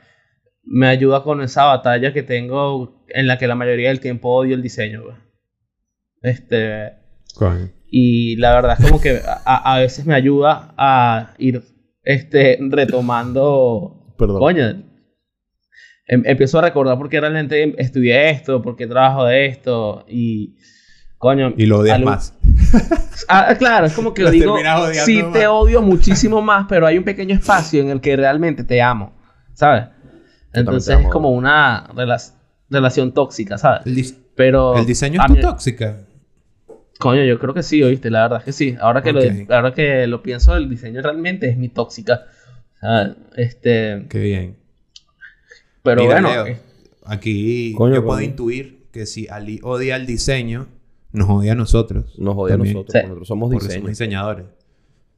me 0.70 0.88
ayuda 0.88 1.22
con 1.22 1.40
esa 1.40 1.64
batalla 1.64 2.12
que 2.12 2.22
tengo 2.22 3.04
en 3.08 3.26
la 3.26 3.38
que 3.38 3.46
la 3.46 3.54
mayoría 3.54 3.88
del 3.88 4.00
tiempo 4.00 4.30
odio 4.30 4.54
el 4.54 4.62
diseño. 4.62 5.02
Este. 6.22 6.92
Y 7.90 8.36
la 8.36 8.54
verdad 8.54 8.76
es 8.78 8.84
como 8.84 9.00
que 9.00 9.20
a, 9.24 9.74
a 9.74 9.78
veces 9.78 10.04
me 10.04 10.14
ayuda 10.14 10.74
a 10.76 11.34
ir 11.38 11.62
este, 12.02 12.58
retomando. 12.60 14.14
Perdón. 14.18 14.38
Coño. 14.38 14.66
Em, 16.06 16.22
empiezo 16.24 16.58
a 16.58 16.62
recordar 16.62 16.96
por 16.96 17.08
qué 17.08 17.20
realmente 17.20 17.74
estudié 17.80 18.30
esto, 18.30 18.62
por 18.62 18.76
qué 18.76 18.86
trabajo 18.86 19.24
de 19.24 19.46
esto 19.46 20.04
y. 20.08 20.56
Coño. 21.18 21.52
Y 21.56 21.66
lo 21.66 21.78
odias 21.80 22.00
más. 22.00 22.34
Ah, 23.30 23.52
claro, 23.58 23.86
es 23.86 23.94
como 23.94 24.14
que 24.14 24.22
lo 24.22 24.30
digo. 24.30 24.56
Sí, 25.04 25.22
te 25.32 25.48
odio 25.48 25.82
muchísimo 25.82 26.40
más, 26.40 26.66
pero 26.68 26.86
hay 26.86 26.96
un 26.96 27.04
pequeño 27.04 27.34
espacio 27.34 27.82
en 27.82 27.90
el 27.90 28.00
que 28.00 28.16
realmente 28.16 28.62
te 28.62 28.80
amo. 28.80 29.12
¿Sabes? 29.54 29.88
Entonces 30.52 30.98
es 31.00 31.08
como 31.08 31.30
una 31.30 31.90
relación 32.70 33.12
tóxica, 33.12 33.58
¿sabes? 33.58 33.86
El 33.86 33.94
pero. 34.34 34.76
El 34.76 34.86
diseño 34.86 35.20
es 35.20 35.40
tóxica. 35.40 35.98
Coño, 36.98 37.24
yo 37.24 37.38
creo 37.38 37.54
que 37.54 37.62
sí, 37.62 37.82
oíste, 37.82 38.10
la 38.10 38.22
verdad 38.22 38.38
es 38.40 38.44
que 38.44 38.52
sí. 38.52 38.76
Ahora 38.80 39.02
que, 39.02 39.12
lo, 39.12 39.20
ahora 39.54 39.72
que 39.72 40.06
lo 40.08 40.22
pienso, 40.22 40.56
el 40.56 40.68
diseño 40.68 41.00
realmente 41.00 41.48
es 41.48 41.56
mi 41.56 41.68
tóxica. 41.68 42.26
este... 43.36 44.06
Qué 44.08 44.18
bien. 44.18 44.56
Pero 45.82 46.04
bueno. 46.04 46.46
Eh. 46.46 46.58
aquí 47.04 47.72
yo 47.72 48.04
puedo 48.04 48.20
intuir 48.20 48.88
que 48.92 49.06
si 49.06 49.28
Ali 49.28 49.60
odia 49.62 49.94
el 49.94 50.06
diseño, 50.06 50.66
nos 51.12 51.30
odia 51.30 51.52
a 51.52 51.54
nosotros. 51.54 52.18
Nos 52.18 52.36
odia 52.36 52.54
a 52.54 52.58
nosotros. 52.58 52.94
Nosotros 53.02 53.28
somos, 53.28 53.50
diseñadores. 53.50 54.46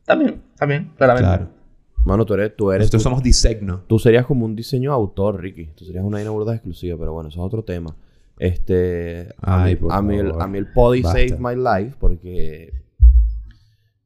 También, 0.05 0.43
también, 0.57 0.93
claramente. 0.97 1.29
Claro. 1.29 1.60
Mano, 2.05 2.25
tú 2.25 2.35
eres... 2.35 2.57
Tú 2.57 2.71
eres 2.71 2.87
Nosotros 2.87 3.03
somos 3.03 3.23
diseño. 3.23 3.85
Tú 3.87 3.99
serías 3.99 4.27
como 4.27 4.45
un 4.45 4.57
diseño 4.57 4.93
autor, 4.93 5.41
Ricky. 5.41 5.67
Tú 5.77 5.85
serías 5.85 6.05
una 6.05 6.21
inaugurada 6.21 6.55
exclusiva, 6.55 6.97
pero 6.99 7.13
bueno, 7.13 7.29
eso 7.29 7.41
es 7.41 7.47
otro 7.47 7.63
tema. 7.63 7.97
Este, 8.39 9.29
a, 9.43 9.65
mí, 9.65 9.77
a, 9.91 10.01
mí 10.01 10.17
el, 10.17 10.33
a, 10.41 10.47
mí, 10.47 10.59
el, 10.59 10.73
Pody 10.73 11.03
Save 11.03 11.37
My 11.39 11.55
Life 11.55 11.97
porque, 12.01 12.73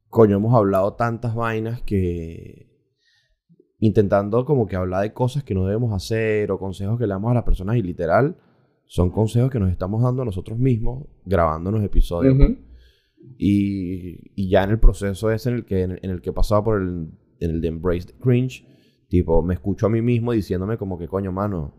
coño, 0.08 0.36
hemos 0.36 0.52
hablado 0.52 0.94
tantas 0.94 1.36
vainas 1.36 1.82
que 1.82 2.66
intentando 3.78 4.44
como 4.44 4.66
que 4.66 4.74
hablar 4.74 5.02
de 5.02 5.12
cosas 5.12 5.44
que 5.44 5.54
no 5.54 5.66
debemos 5.66 5.92
hacer 5.92 6.50
o 6.50 6.58
consejos 6.58 6.98
que 6.98 7.06
le 7.06 7.12
damos 7.12 7.30
a 7.30 7.34
las 7.34 7.44
personas 7.44 7.76
y 7.76 7.82
literal 7.82 8.36
son 8.86 9.10
consejos 9.10 9.50
que 9.50 9.60
nos 9.60 9.70
estamos 9.70 10.02
dando 10.02 10.22
a 10.22 10.24
nosotros 10.24 10.58
mismos 10.58 11.06
grabando 11.24 11.70
los 11.70 11.84
episodios. 11.84 12.36
Y, 13.38 14.32
y, 14.34 14.48
ya 14.48 14.64
en 14.64 14.70
el 14.70 14.80
proceso 14.80 15.30
ese 15.30 15.48
en 15.48 15.54
el 15.56 15.64
que, 15.64 15.82
en, 15.82 15.98
el 16.02 16.20
que 16.20 16.30
he 16.30 16.32
pasado 16.32 16.64
por 16.64 16.82
el, 16.82 17.08
en 17.40 17.50
el 17.50 17.60
de 17.60 17.68
Embrace 17.68 18.06
the 18.06 18.14
Cringe, 18.14 18.66
tipo, 19.08 19.42
me 19.42 19.54
escucho 19.54 19.86
a 19.86 19.90
mí 19.90 20.02
mismo 20.02 20.32
diciéndome 20.32 20.76
como 20.78 20.98
que, 20.98 21.08
coño, 21.08 21.32
mano, 21.32 21.74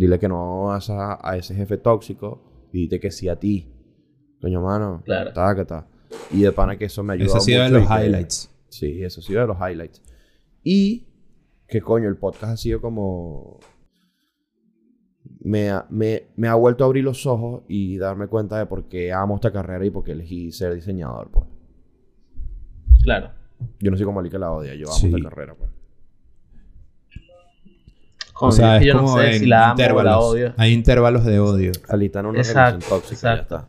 Dile 0.00 0.18
que 0.18 0.28
no 0.28 0.72
a, 0.72 0.78
a 1.22 1.36
ese 1.36 1.54
jefe 1.54 1.76
tóxico 1.76 2.68
y 2.72 2.86
dile 2.86 2.98
que 2.98 3.10
sí 3.10 3.28
a 3.28 3.36
ti. 3.36 3.70
Coño, 4.40 4.62
mano. 4.62 5.02
Claro. 5.04 5.60
está. 5.60 5.86
Y 6.30 6.40
de 6.40 6.52
pana 6.52 6.78
que 6.78 6.86
eso 6.86 7.02
me 7.02 7.12
ayuda 7.12 7.26
Eso 7.26 7.36
ha 7.36 7.40
sido 7.40 7.64
de 7.64 7.68
los 7.68 7.82
highlights. 7.82 8.50
Sí, 8.70 9.04
eso 9.04 9.20
ha 9.20 9.22
sido 9.22 9.42
de 9.42 9.48
los 9.48 9.58
highlights. 9.58 10.02
Y 10.64 11.06
que 11.68 11.82
coño, 11.82 12.08
el 12.08 12.16
podcast 12.16 12.54
ha 12.54 12.56
sido 12.56 12.80
como... 12.80 13.60
Me 15.42 15.68
ha, 15.68 15.86
me, 15.90 16.28
me 16.34 16.48
ha 16.48 16.54
vuelto 16.54 16.84
a 16.84 16.86
abrir 16.86 17.04
los 17.04 17.26
ojos 17.26 17.64
y 17.68 17.98
darme 17.98 18.26
cuenta 18.26 18.58
de 18.58 18.64
por 18.64 18.88
qué 18.88 19.12
amo 19.12 19.34
esta 19.34 19.52
carrera 19.52 19.84
y 19.84 19.90
por 19.90 20.02
qué 20.02 20.12
elegí 20.12 20.50
ser 20.50 20.74
diseñador, 20.74 21.30
pues. 21.30 21.46
Claro. 23.02 23.32
Yo 23.80 23.90
no 23.90 23.96
soy 23.96 24.06
como 24.06 24.20
Ali 24.20 24.30
que 24.30 24.38
la 24.38 24.52
odia, 24.52 24.74
yo 24.74 24.86
amo 24.88 25.16
esta 25.16 25.28
carrera, 25.28 25.54
pues 25.54 25.70
o 28.40 28.52
sea, 28.52 28.78
es 28.78 28.92
como 28.92 29.16
no 29.16 29.22
sé 29.22 29.38
si 29.38 29.46
la 29.46 29.68
intervalos. 29.70 30.24
odio. 30.24 30.54
Hay 30.56 30.72
intervalos 30.72 31.24
de 31.24 31.38
odio. 31.38 31.72
Alita 31.88 32.22
no 32.22 32.30
una 32.30 32.38
exacto, 32.38 32.86
tóxica, 32.88 33.34
exacto. 33.34 33.68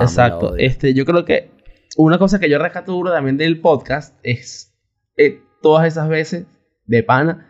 exacto. 0.00 0.56
Este, 0.56 0.94
yo 0.94 1.04
creo 1.04 1.24
que 1.24 1.50
una 1.96 2.18
cosa 2.18 2.40
que 2.40 2.48
yo 2.48 2.58
rescato 2.58 2.92
duro 2.92 3.12
también 3.12 3.36
del 3.36 3.60
podcast 3.60 4.18
es 4.22 4.74
eh, 5.16 5.42
todas 5.60 5.86
esas 5.86 6.08
veces 6.08 6.46
de 6.86 7.02
pana 7.02 7.48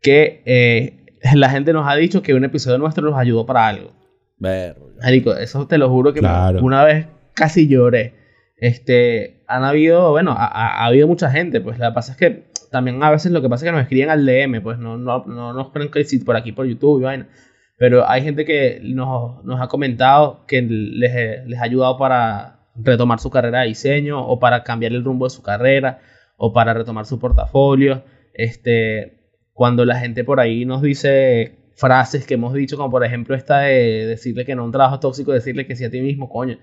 que 0.00 0.42
eh, 0.44 1.06
la 1.34 1.48
gente 1.48 1.72
nos 1.72 1.88
ha 1.88 1.94
dicho 1.96 2.22
que 2.22 2.34
un 2.34 2.44
episodio 2.44 2.78
nuestro 2.78 3.08
nos 3.08 3.18
ayudó 3.18 3.46
para 3.46 3.66
algo. 3.66 3.92
Marico, 4.38 5.34
eso 5.34 5.66
te 5.66 5.78
lo 5.78 5.88
juro 5.88 6.12
que 6.12 6.20
una 6.20 6.84
vez 6.84 7.06
casi 7.34 7.66
lloré. 7.66 8.21
Este, 8.62 9.42
han 9.48 9.64
habido, 9.64 10.12
bueno, 10.12 10.36
ha, 10.38 10.86
habido 10.86 11.08
mucha 11.08 11.28
gente, 11.32 11.60
pues 11.60 11.78
que 11.78 11.90
pasa 11.90 12.12
es 12.12 12.16
que 12.16 12.44
también 12.70 13.02
a 13.02 13.10
veces 13.10 13.32
lo 13.32 13.42
que 13.42 13.48
pasa 13.48 13.64
es 13.64 13.68
que 13.68 13.72
nos 13.72 13.82
escriben 13.82 14.08
al 14.08 14.24
DM, 14.24 14.62
pues 14.62 14.78
no, 14.78 14.96
no, 14.96 15.24
no 15.26 15.52
nos 15.52 15.70
ponen 15.70 15.90
que 15.90 16.06
por 16.24 16.36
aquí 16.36 16.52
por 16.52 16.66
YouTube 16.66 17.00
y 17.00 17.02
vaina. 17.02 17.28
Pero 17.76 18.08
hay 18.08 18.22
gente 18.22 18.44
que 18.44 18.80
nos, 18.84 19.44
nos 19.44 19.60
ha 19.60 19.66
comentado 19.66 20.46
que 20.46 20.62
les, 20.62 21.44
les 21.44 21.58
ha 21.58 21.64
ayudado 21.64 21.98
para 21.98 22.60
retomar 22.76 23.18
su 23.18 23.30
carrera 23.30 23.62
de 23.62 23.66
diseño 23.66 24.24
o 24.24 24.38
para 24.38 24.62
cambiar 24.62 24.92
el 24.92 25.02
rumbo 25.02 25.26
de 25.26 25.30
su 25.30 25.42
carrera 25.42 25.98
o 26.36 26.52
para 26.52 26.72
retomar 26.72 27.04
su 27.04 27.18
portafolio. 27.18 28.04
Este, 28.32 29.24
cuando 29.54 29.84
la 29.84 29.98
gente 29.98 30.22
por 30.22 30.38
ahí 30.38 30.64
nos 30.64 30.82
dice 30.82 31.58
frases 31.74 32.28
que 32.28 32.34
hemos 32.34 32.54
dicho, 32.54 32.76
como 32.76 32.92
por 32.92 33.04
ejemplo 33.04 33.34
esta 33.34 33.58
de 33.58 34.06
decirle 34.06 34.44
que 34.44 34.54
no 34.54 34.64
un 34.64 34.70
trabajo 34.70 35.00
tóxico, 35.00 35.32
decirle 35.32 35.66
que 35.66 35.74
sí 35.74 35.84
a 35.84 35.90
ti 35.90 36.00
mismo, 36.00 36.28
coño. 36.28 36.58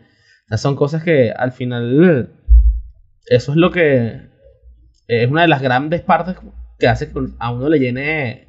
Son 0.57 0.75
cosas 0.75 1.03
que 1.03 1.31
al 1.31 1.51
final, 1.51 2.31
eso 3.27 3.51
es 3.51 3.57
lo 3.57 3.71
que 3.71 4.29
es 5.07 5.29
una 5.29 5.41
de 5.43 5.47
las 5.47 5.61
grandes 5.61 6.01
partes 6.01 6.35
que 6.77 6.87
hace 6.87 7.11
que 7.11 7.19
a 7.39 7.51
uno 7.51 7.67
le 7.69 7.79
llene 7.79 8.47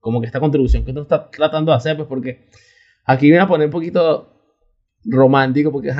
como 0.00 0.20
que 0.20 0.26
esta 0.26 0.40
contribución 0.40 0.84
que 0.84 0.90
uno 0.90 1.02
está 1.02 1.30
tratando 1.30 1.72
de 1.72 1.76
hacer, 1.76 1.96
pues 1.96 2.08
porque 2.08 2.46
aquí 3.04 3.30
voy 3.30 3.38
a 3.38 3.46
poner 3.46 3.66
un 3.66 3.72
poquito 3.72 4.30
romántico 5.06 5.70
porque 5.70 5.92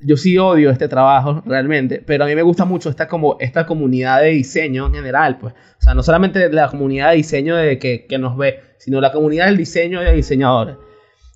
yo 0.00 0.16
sí 0.16 0.36
odio 0.38 0.70
este 0.70 0.88
trabajo 0.88 1.42
realmente, 1.46 2.02
pero 2.04 2.24
a 2.24 2.26
mí 2.26 2.34
me 2.34 2.42
gusta 2.42 2.64
mucho 2.64 2.90
esta, 2.90 3.06
como, 3.06 3.36
esta 3.40 3.66
comunidad 3.66 4.20
de 4.20 4.30
diseño 4.30 4.86
en 4.86 4.94
general, 4.94 5.38
pues. 5.38 5.54
O 5.54 5.82
sea, 5.82 5.94
no 5.94 6.02
solamente 6.02 6.52
la 6.52 6.68
comunidad 6.68 7.10
de 7.10 7.16
diseño 7.16 7.56
de 7.56 7.78
que, 7.78 8.06
que 8.06 8.18
nos 8.18 8.36
ve, 8.36 8.60
sino 8.78 9.00
la 9.00 9.12
comunidad 9.12 9.46
del 9.46 9.56
diseño 9.56 10.00
de 10.00 10.12
diseñadores. 10.12 10.76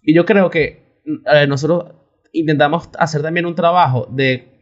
Y 0.02 0.14
yo 0.14 0.24
creo 0.24 0.50
que 0.50 1.00
eh, 1.32 1.46
nosotros 1.46 1.92
intentamos 2.34 2.90
hacer 2.98 3.22
también 3.22 3.46
un 3.46 3.54
trabajo 3.54 4.06
de 4.10 4.54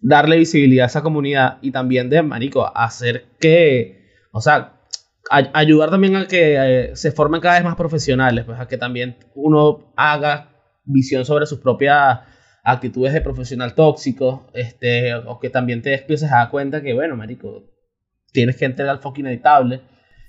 darle 0.00 0.38
visibilidad 0.38 0.84
a 0.84 0.86
esa 0.86 1.02
comunidad 1.02 1.58
y 1.62 1.72
también 1.72 2.08
de, 2.08 2.22
marico, 2.22 2.70
hacer 2.76 3.26
que, 3.38 4.08
o 4.32 4.40
sea, 4.40 4.80
ayudar 5.30 5.90
también 5.90 6.16
a 6.16 6.26
que 6.26 6.56
eh, 6.58 6.96
se 6.96 7.12
formen 7.12 7.40
cada 7.40 7.56
vez 7.56 7.64
más 7.64 7.76
profesionales, 7.76 8.44
pues 8.44 8.58
a 8.58 8.66
que 8.66 8.78
también 8.78 9.16
uno 9.34 9.92
haga 9.96 10.48
visión 10.84 11.24
sobre 11.24 11.46
sus 11.46 11.60
propias 11.60 12.20
actitudes 12.64 13.12
de 13.12 13.20
profesional 13.20 13.74
tóxico, 13.74 14.46
este, 14.54 15.14
o 15.14 15.38
que 15.38 15.50
también 15.50 15.82
te 15.82 15.94
empieces 15.94 16.30
a 16.30 16.36
dar 16.36 16.50
cuenta 16.50 16.82
que, 16.82 16.94
bueno, 16.94 17.16
marico, 17.16 17.64
tienes 18.32 18.56
que 18.56 18.64
entrar 18.64 18.88
al 18.88 19.00
fucking 19.00 19.26
editable. 19.26 19.82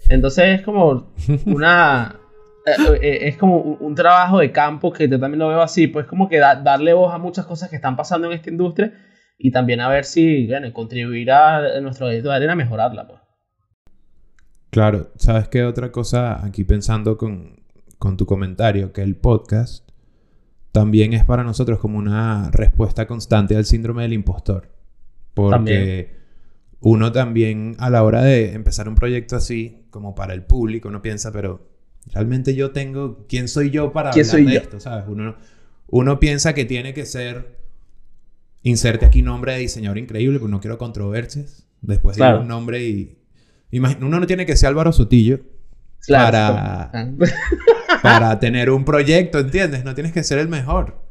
Entonces 0.10 0.60
es 0.60 0.62
como 0.62 1.14
una... 1.46 2.21
Eh, 2.65 3.00
eh, 3.02 3.28
es 3.28 3.38
como 3.38 3.58
un, 3.58 3.95
trabajo 3.95 4.39
de 4.39 4.52
campo 4.52 4.93
que 4.93 5.10
yo 5.10 5.19
también 5.19 5.39
lo 5.39 5.47
veo 5.47 5.62
así, 5.62 5.88
pues 5.88 6.06
como 6.06 6.30
que 6.30 6.38
darle 6.38 6.93
voz 6.93 7.13
a 7.13 7.17
muchas 7.17 7.45
cosas 7.45 7.69
que 7.69 7.76
están 7.76 7.95
pasando 7.95 8.28
en 8.28 8.34
esta 8.34 8.50
industria 8.50 8.93
y 9.38 9.52
también 9.52 9.82
a 9.82 9.89
ver 9.89 10.06
si, 10.06 10.47
bueno, 10.47 10.71
contribuirá 10.71 11.78
a 11.78 11.82
nuestro 11.82 12.10
edito 12.10 12.30
de 12.30 12.36
arena 12.36 12.54
a 12.54 12.56
mejorarla, 12.56 13.08
pues. 13.08 13.19
Claro, 14.69 15.12
¿sabes 15.15 15.47
qué 15.50 15.63
otra 15.63 15.91
cosa 15.91 16.45
aquí 16.45 16.63
pensando 16.63 17.17
con, 17.17 17.63
con 17.97 18.15
tu 18.15 18.26
comentario? 18.26 18.93
Que 18.93 19.02
el 19.02 19.15
podcast 19.15 19.89
también 20.71 21.13
es 21.13 21.26
para 21.26 21.43
nosotros 21.43 21.80
como 21.80 21.97
una 21.97 22.50
respuesta 22.52 23.08
constante 23.08 23.58
al 23.58 23.65
síndrome 23.65 24.04
del 24.04 24.13
impostor. 24.13 24.71
Porque 25.34 26.15
uno 26.80 27.12
también 27.12 27.76
a 27.80 27.89
la 27.89 28.04
hora 28.04 28.21
de 28.21 28.54
empezar 28.54 28.88
un 28.88 28.95
proyecto 28.95 29.36
así, 29.36 29.88
como 29.89 30.15
para 30.15 30.34
el 30.34 30.43
público, 30.43 30.89
uno 30.89 31.02
piensa, 31.02 31.32
pero 31.32 31.71
realmente 32.14 32.56
yo 32.56 32.72
tengo, 32.72 33.26
¿quién 33.28 33.48
soy 33.48 33.70
yo 33.70 33.92
para 33.92 34.12
hablar 34.12 34.26
de 34.26 34.56
esto? 34.56 34.80
¿Sabes? 34.80 35.06
Uno, 35.08 35.36
uno 35.88 36.20
piensa 36.20 36.54
que 36.54 36.66
tiene 36.66 36.94
que 36.94 37.06
ser, 37.06 37.58
inserte 38.64 39.06
aquí 39.06 39.22
nombre 39.22 39.54
de 39.54 39.60
diseñador 39.60 39.98
increíble, 39.98 40.40
porque 40.40 40.52
no 40.52 40.62
quiero 40.62 40.78
controversias. 40.78 41.66
Después 41.82 42.18
de 42.18 42.34
un 42.36 42.48
nombre 42.48 42.84
y... 42.84 43.18
uno 43.72 44.20
no 44.20 44.28
tiene 44.28 44.46
que 44.46 44.56
ser 44.56 44.70
Álvaro 44.70 44.92
Sotillo 44.92 45.40
para... 46.08 46.92
para 48.02 48.40
tener 48.40 48.70
un 48.70 48.86
proyecto, 48.86 49.40
¿entiendes? 49.40 49.84
No 49.84 49.94
tienes 49.94 50.12
que 50.12 50.24
ser 50.24 50.40
el 50.40 50.50
mejor. 50.50 51.02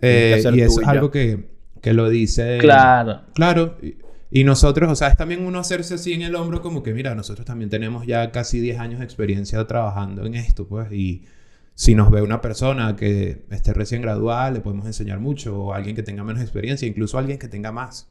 Eh, 0.00 0.42
y 0.52 0.60
eso 0.60 0.80
es 0.80 0.88
algo 0.88 1.10
que, 1.10 1.50
que, 1.80 1.92
lo 1.92 2.08
dice. 2.08 2.58
Claro. 2.58 3.22
Claro. 3.34 3.76
Y, 3.80 3.96
nosotros, 4.44 4.90
o 4.90 4.96
sea, 4.96 5.08
es 5.08 5.16
también 5.16 5.44
uno 5.44 5.58
hacerse 5.58 5.94
así 5.94 6.12
en 6.12 6.22
el 6.22 6.34
hombro, 6.34 6.62
como 6.62 6.82
que, 6.82 6.94
mira, 6.94 7.14
nosotros 7.14 7.46
también 7.46 7.70
tenemos 7.70 8.06
ya 8.06 8.32
casi 8.32 8.60
10 8.60 8.78
años 8.78 8.98
de 9.00 9.04
experiencia 9.04 9.66
trabajando 9.66 10.24
en 10.24 10.34
esto, 10.34 10.66
pues. 10.66 10.90
Y 10.92 11.24
si 11.74 11.94
nos 11.94 12.10
ve 12.10 12.22
una 12.22 12.40
persona 12.40 12.96
que 12.96 13.44
esté 13.50 13.74
recién 13.74 14.02
graduada, 14.02 14.50
le 14.50 14.60
podemos 14.60 14.86
enseñar 14.86 15.20
mucho. 15.20 15.58
O 15.58 15.74
alguien 15.74 15.94
que 15.94 16.02
tenga 16.02 16.24
menos 16.24 16.42
experiencia, 16.42 16.88
incluso 16.88 17.18
alguien 17.18 17.38
que 17.38 17.48
tenga 17.48 17.72
más. 17.72 18.08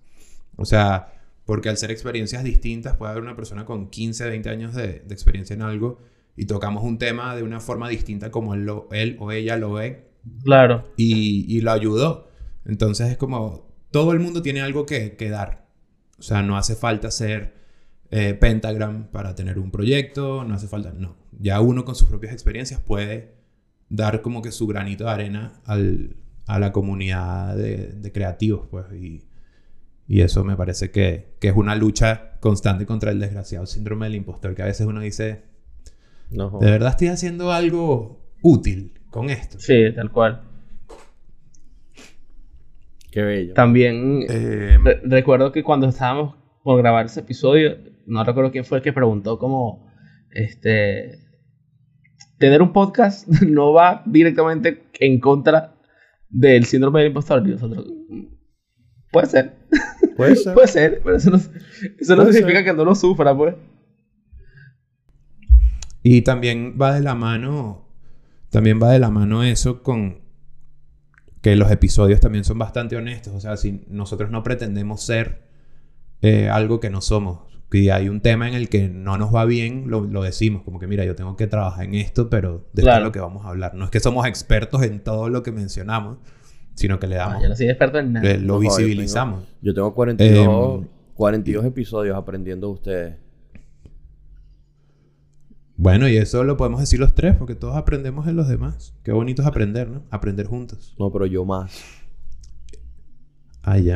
O 0.57 0.65
sea, 0.65 1.13
porque 1.45 1.69
al 1.69 1.77
ser 1.77 1.91
experiencias 1.91 2.43
distintas, 2.43 2.95
puede 2.97 3.11
haber 3.11 3.23
una 3.23 3.35
persona 3.35 3.65
con 3.65 3.89
15, 3.89 4.29
20 4.29 4.49
años 4.49 4.75
de, 4.75 5.03
de 5.05 5.13
experiencia 5.13 5.55
en 5.55 5.63
algo 5.63 5.99
y 6.35 6.45
tocamos 6.45 6.83
un 6.83 6.97
tema 6.97 7.35
de 7.35 7.43
una 7.43 7.59
forma 7.59 7.89
distinta 7.89 8.31
como 8.31 8.53
él, 8.53 8.69
él 8.91 9.17
o 9.19 9.31
ella 9.31 9.57
lo 9.57 9.73
ve. 9.73 10.07
Claro. 10.43 10.83
Y, 10.97 11.45
y, 11.47 11.61
lo 11.61 11.71
ayudó. 11.71 12.29
Entonces 12.65 13.09
es 13.09 13.17
como, 13.17 13.67
todo 13.91 14.11
el 14.11 14.19
mundo 14.19 14.41
tiene 14.41 14.61
algo 14.61 14.85
que, 14.85 15.15
que 15.15 15.29
dar. 15.29 15.60
O 16.21 16.23
sea, 16.23 16.43
no 16.43 16.55
hace 16.55 16.75
falta 16.75 17.09
ser 17.09 17.55
eh, 18.11 18.35
Pentagram 18.35 19.07
para 19.07 19.33
tener 19.33 19.57
un 19.57 19.71
proyecto, 19.71 20.43
no 20.43 20.53
hace 20.53 20.67
falta, 20.67 20.93
no. 20.95 21.15
Ya 21.39 21.59
uno 21.61 21.83
con 21.83 21.95
sus 21.95 22.07
propias 22.07 22.31
experiencias 22.31 22.79
puede 22.79 23.33
dar 23.89 24.21
como 24.21 24.43
que 24.43 24.51
su 24.51 24.67
granito 24.67 25.05
de 25.05 25.09
arena 25.09 25.53
al, 25.65 26.15
a 26.45 26.59
la 26.59 26.71
comunidad 26.71 27.57
de, 27.57 27.87
de 27.87 28.11
creativos, 28.11 28.67
pues. 28.69 28.85
Y, 28.93 29.23
y, 30.07 30.21
eso 30.21 30.43
me 30.43 30.55
parece 30.55 30.91
que, 30.91 31.33
que 31.39 31.47
es 31.47 31.55
una 31.55 31.73
lucha 31.73 32.37
constante 32.39 32.85
contra 32.85 33.09
el 33.09 33.19
desgraciado 33.19 33.65
síndrome 33.65 34.05
del 34.05 34.17
impostor, 34.17 34.53
que 34.53 34.61
a 34.61 34.65
veces 34.65 34.85
uno 34.85 34.99
dice, 34.99 35.41
de 36.29 36.71
verdad 36.71 36.89
estoy 36.91 37.07
haciendo 37.07 37.51
algo 37.51 38.21
útil 38.43 38.93
con 39.09 39.31
esto. 39.31 39.59
Sí, 39.59 39.91
tal 39.95 40.11
cual. 40.11 40.50
Qué 43.11 43.21
bello. 43.21 43.53
También 43.53 44.25
eh, 44.29 44.77
recuerdo 45.03 45.51
que 45.51 45.63
cuando 45.63 45.87
estábamos 45.87 46.35
por 46.63 46.77
grabar 46.77 47.05
ese 47.05 47.19
episodio, 47.19 47.77
no 48.05 48.23
recuerdo 48.23 48.51
quién 48.51 48.65
fue 48.65 48.77
el 48.77 48.83
que 48.83 48.93
preguntó 48.93 49.37
cómo 49.37 49.91
este 50.31 51.19
tener 52.37 52.61
un 52.61 52.73
podcast 52.73 53.27
no 53.47 53.73
va 53.73 54.03
directamente 54.05 54.83
en 54.99 55.19
contra 55.19 55.75
del 56.29 56.65
síndrome 56.65 57.01
del 57.01 57.09
impostor. 57.09 57.43
puede 59.11 59.27
ser. 59.27 59.55
Puede 60.15 60.35
ser. 60.37 60.53
puede 60.53 60.67
ser, 60.67 61.01
pero 61.03 61.17
eso 61.17 61.29
no, 61.31 61.37
eso 61.37 62.15
no 62.15 62.25
significa 62.31 62.63
que 62.63 62.73
no 62.73 62.85
lo 62.85 62.95
sufra, 62.95 63.35
pues. 63.35 63.55
Y 66.03 66.21
también 66.21 66.77
va 66.81 66.95
de 66.95 67.01
la 67.01 67.13
mano, 67.13 67.87
también 68.49 68.81
va 68.81 68.91
de 68.91 68.99
la 68.99 69.11
mano 69.11 69.43
eso 69.43 69.83
con 69.83 70.21
que 71.41 71.55
los 71.55 71.71
episodios 71.71 72.19
también 72.19 72.43
son 72.43 72.57
bastante 72.57 72.95
honestos. 72.95 73.33
O 73.33 73.39
sea, 73.39 73.57
si 73.57 73.83
nosotros 73.87 74.31
no 74.31 74.43
pretendemos 74.43 75.01
ser 75.01 75.41
eh, 76.21 76.49
algo 76.49 76.79
que 76.79 76.89
no 76.89 77.01
somos. 77.01 77.39
Si 77.71 77.89
hay 77.89 78.09
un 78.09 78.19
tema 78.19 78.47
en 78.47 78.53
el 78.53 78.69
que 78.69 78.89
no 78.89 79.17
nos 79.17 79.33
va 79.33 79.45
bien, 79.45 79.85
lo, 79.87 80.21
decimos. 80.21 80.61
Como 80.63 80.77
que, 80.77 80.87
mira, 80.87 81.05
yo 81.05 81.15
tengo 81.15 81.35
que 81.37 81.47
trabajar 81.47 81.85
en 81.85 81.95
esto, 81.95 82.29
pero 82.29 82.67
de 82.73 82.81
esto 82.81 82.95
es 82.95 83.01
lo 83.01 83.11
que 83.11 83.19
vamos 83.19 83.45
a 83.45 83.49
hablar. 83.49 83.73
No 83.75 83.85
es 83.85 83.91
que 83.91 83.99
somos 83.99 84.27
expertos 84.27 84.83
en 84.83 84.99
todo 84.99 85.29
lo 85.29 85.41
que 85.41 85.51
mencionamos, 85.51 86.17
sino 86.75 86.99
que 86.99 87.07
le 87.07 87.15
damos... 87.15 87.35
Ah, 87.37 87.39
yo 87.41 87.49
no 87.49 87.55
soy 87.55 87.69
experto 87.69 87.97
en 87.97 88.13
nada. 88.13 88.37
lo 88.37 88.59
visibilizamos. 88.59 89.47
yo, 89.61 89.73
tengo, 89.73 89.93
42, 89.95 90.85
42 91.15 91.63
em, 91.63 91.69
episodios 91.69 92.17
aprendiendo 92.17 92.67
de 92.67 92.73
ustedes. 92.73 93.15
Bueno, 95.81 96.07
y 96.07 96.15
eso 96.15 96.43
lo 96.43 96.57
podemos 96.57 96.79
decir 96.79 96.99
los 96.99 97.15
tres, 97.15 97.35
porque 97.35 97.55
todos 97.55 97.75
aprendemos 97.75 98.27
en 98.27 98.35
los 98.35 98.47
demás. 98.47 98.93
Qué 99.01 99.11
bonito 99.11 99.41
es 99.41 99.47
aprender, 99.47 99.89
¿no? 99.89 100.03
Aprender 100.11 100.45
juntos. 100.45 100.93
No, 100.99 101.11
pero 101.11 101.25
yo 101.25 101.43
más. 101.43 101.71
Ah, 103.63 103.79
ya. 103.79 103.95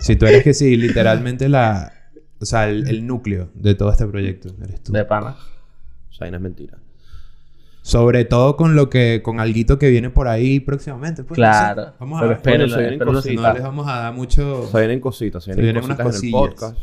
si 0.00 0.16
tú 0.16 0.24
eres 0.24 0.42
que 0.42 0.54
sí, 0.54 0.74
literalmente 0.74 1.50
la... 1.50 1.92
O 2.40 2.46
sea, 2.46 2.66
el, 2.66 3.06
núcleo 3.06 3.50
de 3.52 3.74
todo 3.74 3.92
este 3.92 4.06
proyecto 4.06 4.48
eres 4.64 4.82
tú. 4.82 4.92
De 4.92 5.04
pana. 5.04 5.36
O 6.08 6.12
sea, 6.14 6.30
no 6.30 6.38
es 6.38 6.42
mentira. 6.42 6.78
Sobre 7.82 8.24
todo 8.24 8.56
con 8.56 8.74
lo 8.74 8.88
que... 8.88 9.20
Con 9.22 9.38
alguito 9.38 9.78
que 9.78 9.90
viene 9.90 10.08
por 10.08 10.28
ahí 10.28 10.60
próximamente. 10.60 11.24
Pues, 11.24 11.36
claro. 11.36 11.92
vamos 12.00 12.22
a 12.22 12.24
ver. 12.24 12.40
Pero 12.42 12.66
se 12.70 12.78
vienen 12.78 12.98
cositas. 13.00 13.42
No 13.42 13.52
les 13.52 13.62
vamos 13.62 13.86
a 13.86 13.96
dar 13.96 14.14
mucho... 14.14 14.66
Se 14.72 14.78
vienen 14.78 14.98
cositas. 14.98 15.44
Se 15.44 15.52
vienen, 15.52 15.82
cositas 15.82 16.22
en 16.22 16.24
el 16.24 16.32
podcast. 16.32 16.78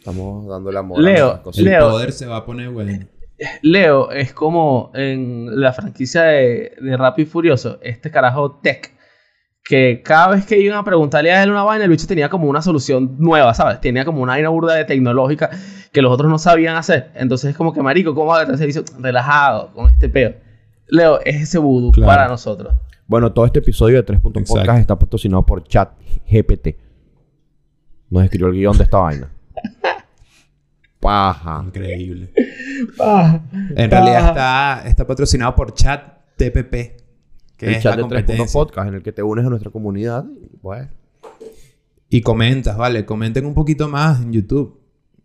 Estamos 0.00 0.46
dando 0.48 0.72
la 0.72 0.80
amor 0.80 0.98
Leo, 0.98 1.42
El 1.54 1.78
poder 1.78 2.12
se 2.12 2.26
va 2.26 2.38
a 2.38 2.46
poner 2.46 2.70
bueno. 2.70 3.06
Leo 3.60 4.10
es 4.10 4.32
como 4.32 4.90
en 4.94 5.60
la 5.60 5.74
franquicia 5.74 6.22
de, 6.22 6.72
de 6.80 6.96
Rápido 6.96 7.28
y 7.28 7.30
Furioso, 7.30 7.78
este 7.82 8.10
carajo 8.10 8.58
Tech, 8.62 8.92
que 9.62 10.00
cada 10.02 10.28
vez 10.28 10.46
que 10.46 10.58
iban 10.58 10.78
a 10.78 10.84
preguntarle 10.84 11.30
a 11.32 11.42
él 11.42 11.50
una 11.50 11.62
vaina, 11.64 11.84
el 11.84 11.90
bicho 11.90 12.06
tenía 12.06 12.30
como 12.30 12.48
una 12.48 12.62
solución 12.62 13.16
nueva, 13.18 13.52
¿sabes? 13.52 13.78
Tenía 13.82 14.06
como 14.06 14.22
una 14.22 14.32
vaina 14.32 14.48
burda 14.48 14.74
de 14.74 14.86
tecnológica 14.86 15.50
que 15.92 16.00
los 16.00 16.10
otros 16.12 16.30
no 16.30 16.38
sabían 16.38 16.76
hacer. 16.76 17.10
Entonces 17.14 17.50
es 17.50 17.56
como 17.56 17.74
que, 17.74 17.82
marico, 17.82 18.14
¿cómo 18.14 18.30
va 18.30 18.40
a 18.40 18.56
servicio? 18.56 18.82
Relajado, 18.98 19.70
con 19.74 19.90
este 19.90 20.08
peo. 20.08 20.34
Leo, 20.88 21.20
es 21.24 21.42
ese 21.42 21.58
vudú 21.58 21.92
Claro. 21.92 22.06
para 22.10 22.28
nosotros. 22.28 22.74
Bueno, 23.06 23.32
todo 23.32 23.44
este 23.44 23.58
episodio 23.58 23.96
de 23.98 24.02
3 24.02 24.18
Puntos 24.20 24.40
Exacto. 24.42 24.60
Podcast 24.62 24.80
está 24.80 24.98
patrocinado 24.98 25.44
por 25.44 25.62
Chat 25.64 25.90
GPT. 26.26 26.76
Nos 28.08 28.24
escribió 28.24 28.48
el 28.48 28.54
guion 28.54 28.76
de 28.78 28.84
esta 28.84 28.98
vaina. 28.98 29.30
Paja. 31.00 31.62
Increíble. 31.66 32.32
Ah, 33.00 33.40
En 33.74 33.90
realidad 33.90 34.28
está, 34.28 34.82
está 34.88 35.06
patrocinado 35.06 35.54
por 35.54 35.72
Chat 35.74 36.02
TPP. 36.36 37.00
Que 37.56 37.66
el 37.66 37.74
es 37.74 37.82
chat 37.82 37.96
la 37.98 38.02
de 38.02 38.08
3 38.08 38.22
Puntos 38.22 38.26
competencia. 38.26 38.52
Podcast 38.60 38.88
en 38.88 38.94
el 38.94 39.02
que 39.02 39.12
te 39.12 39.22
unes 39.22 39.44
a 39.44 39.50
nuestra 39.50 39.70
comunidad. 39.70 40.24
Y, 40.40 40.56
bueno, 40.62 40.88
Y 42.08 42.20
comentas, 42.22 42.76
vale. 42.76 43.04
Comenten 43.04 43.44
un 43.46 43.54
poquito 43.54 43.88
más 43.88 44.22
en 44.22 44.32
YouTube. 44.32 44.80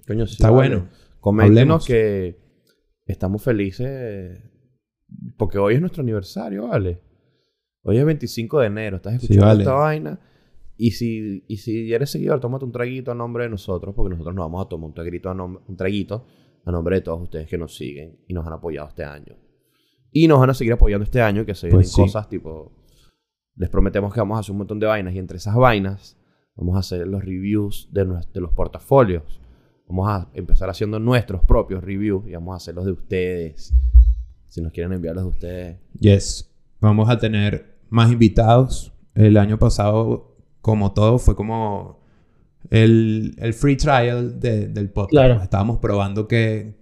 coño, 0.08 0.26
sí, 0.28 0.34
Está 0.34 0.50
vale. 0.50 0.70
bueno. 0.76 0.90
Coméntenos 1.20 1.86
que 1.86 2.38
estamos 3.06 3.42
felices 3.42 4.42
porque 5.38 5.58
hoy 5.58 5.76
es 5.76 5.82
nuestro 5.82 6.02
aniversario, 6.04 6.68
¿vale? 6.68 7.02
Hoy 7.84 7.98
es 7.98 8.06
25 8.06 8.60
de 8.60 8.68
enero, 8.68 8.98
estás 8.98 9.14
escuchando 9.16 9.46
vale. 9.46 9.64
esta 9.64 9.74
vaina. 9.74 10.20
Y 10.78 10.92
si, 10.92 11.44
y 11.48 11.58
si 11.58 11.94
eres 11.94 12.10
seguidor, 12.12 12.40
tómate 12.40 12.66
un 12.66 12.72
traguito 12.72 13.12
a 13.12 13.16
nombre 13.16 13.46
de 13.46 13.50
nosotros, 13.50 13.96
porque 13.96 14.10
nosotros 14.12 14.36
nos 14.36 14.46
vamos 14.46 14.66
a 14.66 14.70
tomar 14.70 14.88
un 14.90 14.94
traguito 14.94 15.30
a, 15.30 15.34
nom- 15.34 15.62
un 15.68 15.78
traguito 15.78 16.26
a 16.66 16.72
nombre 16.72 16.98
de 16.98 17.02
todos 17.02 17.22
ustedes 17.22 17.48
que 17.48 17.58
nos 17.58 17.76
siguen 17.76 18.20
y 18.28 18.34
nos 18.34 18.46
han 18.46 18.54
apoyado 18.54 18.88
este 18.90 19.04
año. 19.04 19.36
Y 20.12 20.28
nos 20.28 20.40
van 20.40 20.50
a 20.50 20.54
seguir 20.54 20.74
apoyando 20.74 21.04
este 21.04 21.22
año, 21.22 21.46
que 21.46 21.56
se 21.56 21.68
vienen 21.68 21.80
Pues 21.80 21.92
sí. 21.92 22.02
cosas 22.02 22.28
tipo... 22.30 22.72
Les 23.58 23.70
prometemos 23.70 24.14
que 24.14 24.20
vamos 24.20 24.36
a 24.36 24.40
hacer 24.42 24.52
un 24.52 24.58
montón 24.58 24.80
de 24.82 24.86
vainas 24.86 25.14
y 25.16 25.18
entre 25.20 25.38
esas 25.38 25.56
vainas 25.56 26.18
vamos 26.58 26.76
a 26.76 26.80
hacer 26.80 27.08
los 27.08 27.24
reviews 27.24 27.88
de, 27.94 28.04
de 28.34 28.42
los 28.42 28.52
portafolios. 28.54 29.40
Vamos 29.88 30.10
a 30.10 30.30
empezar 30.34 30.70
haciendo 30.70 31.00
nuestros 31.00 31.42
propios 31.46 31.82
reviews 31.82 32.28
y 32.28 32.34
vamos 32.34 32.54
a 32.54 32.58
hacer 32.58 32.76
los 32.76 32.84
de 32.86 32.92
ustedes. 32.92 33.74
Si 34.48 34.62
nos 34.62 34.74
quieren 34.74 34.92
enviar 34.92 35.16
los 35.16 35.24
de 35.24 35.30
ustedes. 35.30 35.80
Yes. 36.00 36.52
Vamos 36.82 37.10
a 37.10 37.18
tener 37.18 37.78
más 37.90 38.12
invitados. 38.12 38.92
El 39.14 39.38
año 39.38 39.58
pasado, 39.58 40.35
como 40.66 40.94
todo, 40.94 41.20
fue 41.20 41.36
como 41.36 42.00
el, 42.72 43.36
el 43.38 43.54
free 43.54 43.78
trial 43.78 44.40
de- 44.40 44.68
del 44.68 44.90
podcast. 44.90 45.12
Claro. 45.12 45.44
Estábamos 45.44 45.78
probando 45.78 46.28
que 46.28 46.74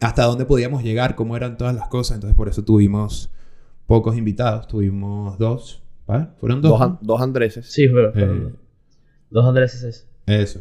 hasta 0.00 0.24
dónde 0.24 0.44
podíamos 0.44 0.82
llegar, 0.84 1.14
cómo 1.14 1.34
eran 1.34 1.56
todas 1.56 1.74
las 1.74 1.88
cosas. 1.88 2.16
Entonces, 2.16 2.36
por 2.36 2.48
eso 2.50 2.62
tuvimos 2.64 3.30
pocos 3.86 4.14
invitados. 4.14 4.68
Tuvimos 4.68 5.38
dos. 5.38 5.82
¿vale? 6.06 6.28
¿Fueron 6.36 6.60
dos? 6.60 6.72
Dos, 6.72 6.80
an- 6.82 6.98
dos 7.00 7.20
Andreses. 7.22 7.66
sí, 7.72 7.86
pero... 7.88 8.12
Eh, 8.14 8.52
Dos 9.30 9.46
Andrés 9.46 9.74
es 9.82 10.06
eso. 10.26 10.60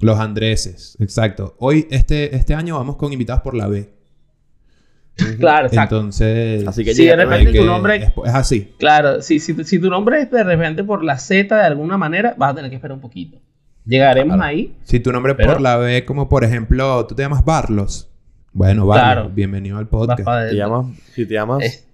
Los 0.00 0.18
Andreses. 0.18 0.96
Exacto. 1.00 1.54
Hoy, 1.58 1.86
este, 1.90 2.34
este 2.36 2.52
año, 2.54 2.76
vamos 2.76 2.96
con 2.96 3.10
invitados 3.12 3.42
por 3.42 3.54
la 3.54 3.68
B. 3.68 3.93
Claro, 5.38 5.66
exacto. 5.68 5.96
Entonces... 5.96 6.66
Así 6.66 6.84
que 6.84 6.94
Sí, 6.94 7.04
de 7.06 7.14
repente 7.16 7.36
hay 7.48 7.54
tu 7.54 7.60
que- 7.60 7.64
nombre- 7.64 7.96
Es, 7.96 8.12
es 8.24 8.34
así. 8.34 8.72
Claro, 8.78 9.22
si, 9.22 9.38
si, 9.40 9.54
si 9.64 9.78
tu 9.78 9.88
nombre 9.88 10.22
es 10.22 10.30
de 10.30 10.42
repente 10.42 10.82
por 10.84 11.04
la 11.04 11.18
Z 11.18 11.54
de 11.54 11.62
alguna 11.62 11.96
manera, 11.96 12.34
vas 12.36 12.52
a 12.52 12.54
tener 12.56 12.70
que 12.70 12.76
esperar 12.76 12.94
un 12.96 13.00
poquito. 13.00 13.38
Llegaremos 13.86 14.36
Claro. 14.36 14.48
ahí. 14.50 14.74
Si 14.82 14.98
tu 15.00 15.12
nombre 15.12 15.34
Pero- 15.34 15.52
por 15.52 15.60
la 15.60 15.76
B, 15.76 16.04
como 16.04 16.28
por 16.28 16.42
ejemplo, 16.44 17.06
tú 17.06 17.14
te 17.14 17.22
llamas 17.22 17.44
Barlos. 17.44 18.10
Bueno, 18.52 18.86
Barlos, 18.86 19.12
Claro. 19.14 19.30
bienvenido 19.34 19.78
al 19.78 19.88
podcast. 19.88 20.24
Te 20.50 20.54
llamas, 20.56 20.86
si 21.12 21.26
te 21.26 21.34
llamas 21.34 21.62
Eh. 21.64 21.84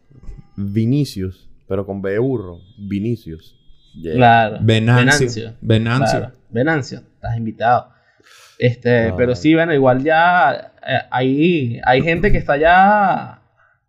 Vinicius, 0.56 1.48
pero 1.68 1.86
con 1.86 2.02
B 2.02 2.12
de 2.12 2.18
burro. 2.18 2.58
Vinicius. 2.78 3.56
Yeah. 3.94 4.14
Claro. 4.14 4.58
Venancio. 4.60 5.54
Venancio. 5.60 6.18
Claro. 6.18 6.34
Venancio, 6.50 6.98
estás 7.14 7.36
invitado. 7.36 7.88
Este, 8.62 9.08
Ah. 9.08 9.14
pero 9.16 9.34
sí, 9.34 9.54
bueno, 9.54 9.72
igual 9.72 10.04
ya 10.04 10.72
eh, 10.86 10.98
hay, 11.10 11.80
hay 11.82 12.02
gente 12.02 12.30
que 12.30 12.36
está 12.36 12.58
ya 12.58 13.40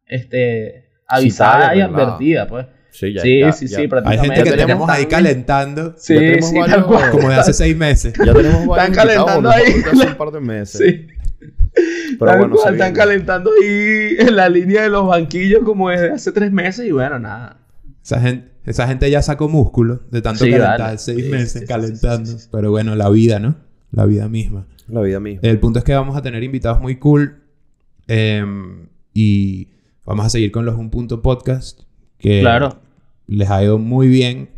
este, 0.07 0.85
avisada 1.07 1.75
y 1.75 1.81
advertida, 1.81 2.47
pues. 2.47 2.67
Sí, 2.91 3.13
ya, 3.13 3.21
sí, 3.21 3.39
ya- 3.39 3.51
sí, 3.51 3.67
ya- 3.67 3.75
sí, 3.77 3.81
Hay 3.83 3.87
prácticamente. 3.87 4.35
gente 4.35 4.43
que 4.51 4.57
Ya 4.57 4.65
tenemos 4.65 4.89
ahí 4.89 5.05
calentando 5.05 5.93
Sí, 5.97 6.13
Ya 6.13 6.19
tenemos 6.19 6.49
sí, 6.49 6.57
varios- 6.59 6.77
tal 6.77 6.85
cual. 6.85 7.11
como 7.11 7.29
de 7.29 7.35
hace 7.35 7.53
seis 7.53 7.75
meses. 7.77 8.13
Ya 8.17 8.33
tenemos 8.33 8.65
varios 8.67 8.89
Están 8.89 8.93
calentando 9.07 9.49
ahí. 9.49 9.63
hace 9.91 10.07
un 10.07 10.15
par 10.17 10.31
de 10.31 10.39
meses. 10.41 10.81
Sí. 10.85 11.07
Pero 12.19 12.31
Tal 12.31 12.39
bueno, 12.39 12.55
cual, 12.57 12.73
están 12.73 12.93
calentando 12.93 13.49
ahí 13.61 14.15
en 14.19 14.35
la 14.35 14.49
línea 14.49 14.83
de 14.83 14.89
los 14.89 15.07
banquillos 15.07 15.61
como 15.63 15.89
desde 15.89 16.11
hace 16.11 16.31
tres 16.33 16.51
meses 16.51 16.85
y 16.85 16.91
bueno, 16.91 17.17
nada. 17.19 17.57
Esa 18.03 18.19
gente, 18.19 18.51
esa 18.65 18.87
gente 18.87 19.09
ya 19.09 19.21
sacó 19.21 19.47
músculo 19.47 20.01
de 20.11 20.21
tanto 20.21 20.43
Sí, 20.43 20.51
calentar, 20.51 20.77
dale. 20.79 20.97
seis 20.97 21.23
Sí, 21.25 21.29
meses 21.31 21.51
sí, 21.53 21.59
sí, 21.59 21.65
calentando. 21.65 22.25
sí, 22.25 22.31
sí, 22.37 22.39
sí. 22.43 22.49
Pero 22.51 22.71
bueno, 22.71 22.95
la 22.95 23.09
vida, 23.09 23.39
¿no? 23.39 23.55
La 23.91 24.05
vida 24.05 24.27
misma. 24.29 24.67
La 24.87 25.01
vida 25.01 25.19
misma. 25.19 25.41
El 25.47 25.59
punto 25.59 25.79
es 25.79 25.85
que 25.85 25.93
vamos 25.93 26.15
a 26.17 26.21
tener 26.21 26.43
invitados 26.43 26.81
muy 26.81 26.97
cool. 26.97 27.37
em, 28.07 28.87
y 29.13 29.69
vamos 30.05 30.25
a 30.25 30.29
seguir 30.29 30.51
con 30.51 30.65
los 30.65 30.75
Un 30.75 30.89
Punto 30.89 31.21
Podcast. 31.21 31.81
Que 32.17 32.41
Claro. 32.41 32.79
les 33.27 33.49
ha 33.49 33.63
ido 33.63 33.77
muy 33.77 34.07
bien. 34.07 34.49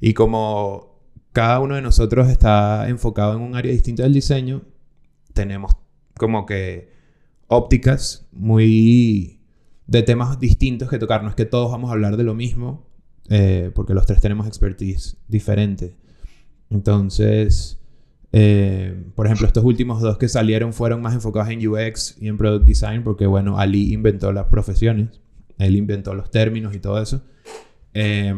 Y 0.00 0.14
como 0.14 0.98
cada 1.32 1.60
uno 1.60 1.74
de 1.74 1.82
nosotros 1.82 2.28
está 2.28 2.88
enfocado 2.88 3.34
en 3.36 3.42
un 3.42 3.54
área 3.54 3.72
distinta 3.72 4.02
del 4.04 4.14
diseño, 4.14 4.62
tenemos 5.34 5.72
como 6.18 6.46
que 6.46 6.90
ópticas 7.48 8.26
muy 8.32 9.40
de 9.86 10.02
temas 10.02 10.38
distintos 10.40 10.88
que 10.88 10.98
tocar. 10.98 11.22
No 11.22 11.28
es 11.28 11.34
que 11.34 11.44
todos 11.44 11.70
vamos 11.70 11.90
a 11.90 11.92
hablar 11.92 12.16
de 12.16 12.24
lo 12.24 12.34
mismo, 12.34 12.86
eh, 13.28 13.70
porque 13.74 13.92
los 13.94 14.06
tres 14.06 14.20
tenemos 14.22 14.46
expertise 14.46 15.16
diferente. 15.28 15.94
Entonces, 16.70 17.78
eh, 18.32 19.04
por 19.14 19.26
ejemplo, 19.26 19.46
estos 19.46 19.64
últimos 19.64 20.00
dos 20.02 20.18
que 20.18 20.28
salieron 20.28 20.72
fueron 20.72 21.02
más 21.02 21.14
enfocados 21.14 21.48
en 21.50 21.66
UX 21.66 22.16
y 22.20 22.28
en 22.28 22.36
Product 22.36 22.66
Design, 22.66 23.02
porque 23.02 23.26
bueno, 23.26 23.58
Ali 23.58 23.92
inventó 23.92 24.32
las 24.32 24.46
profesiones, 24.46 25.08
él 25.58 25.76
inventó 25.76 26.14
los 26.14 26.30
términos 26.30 26.74
y 26.74 26.80
todo 26.80 27.00
eso. 27.00 27.22
Eh, 27.94 28.34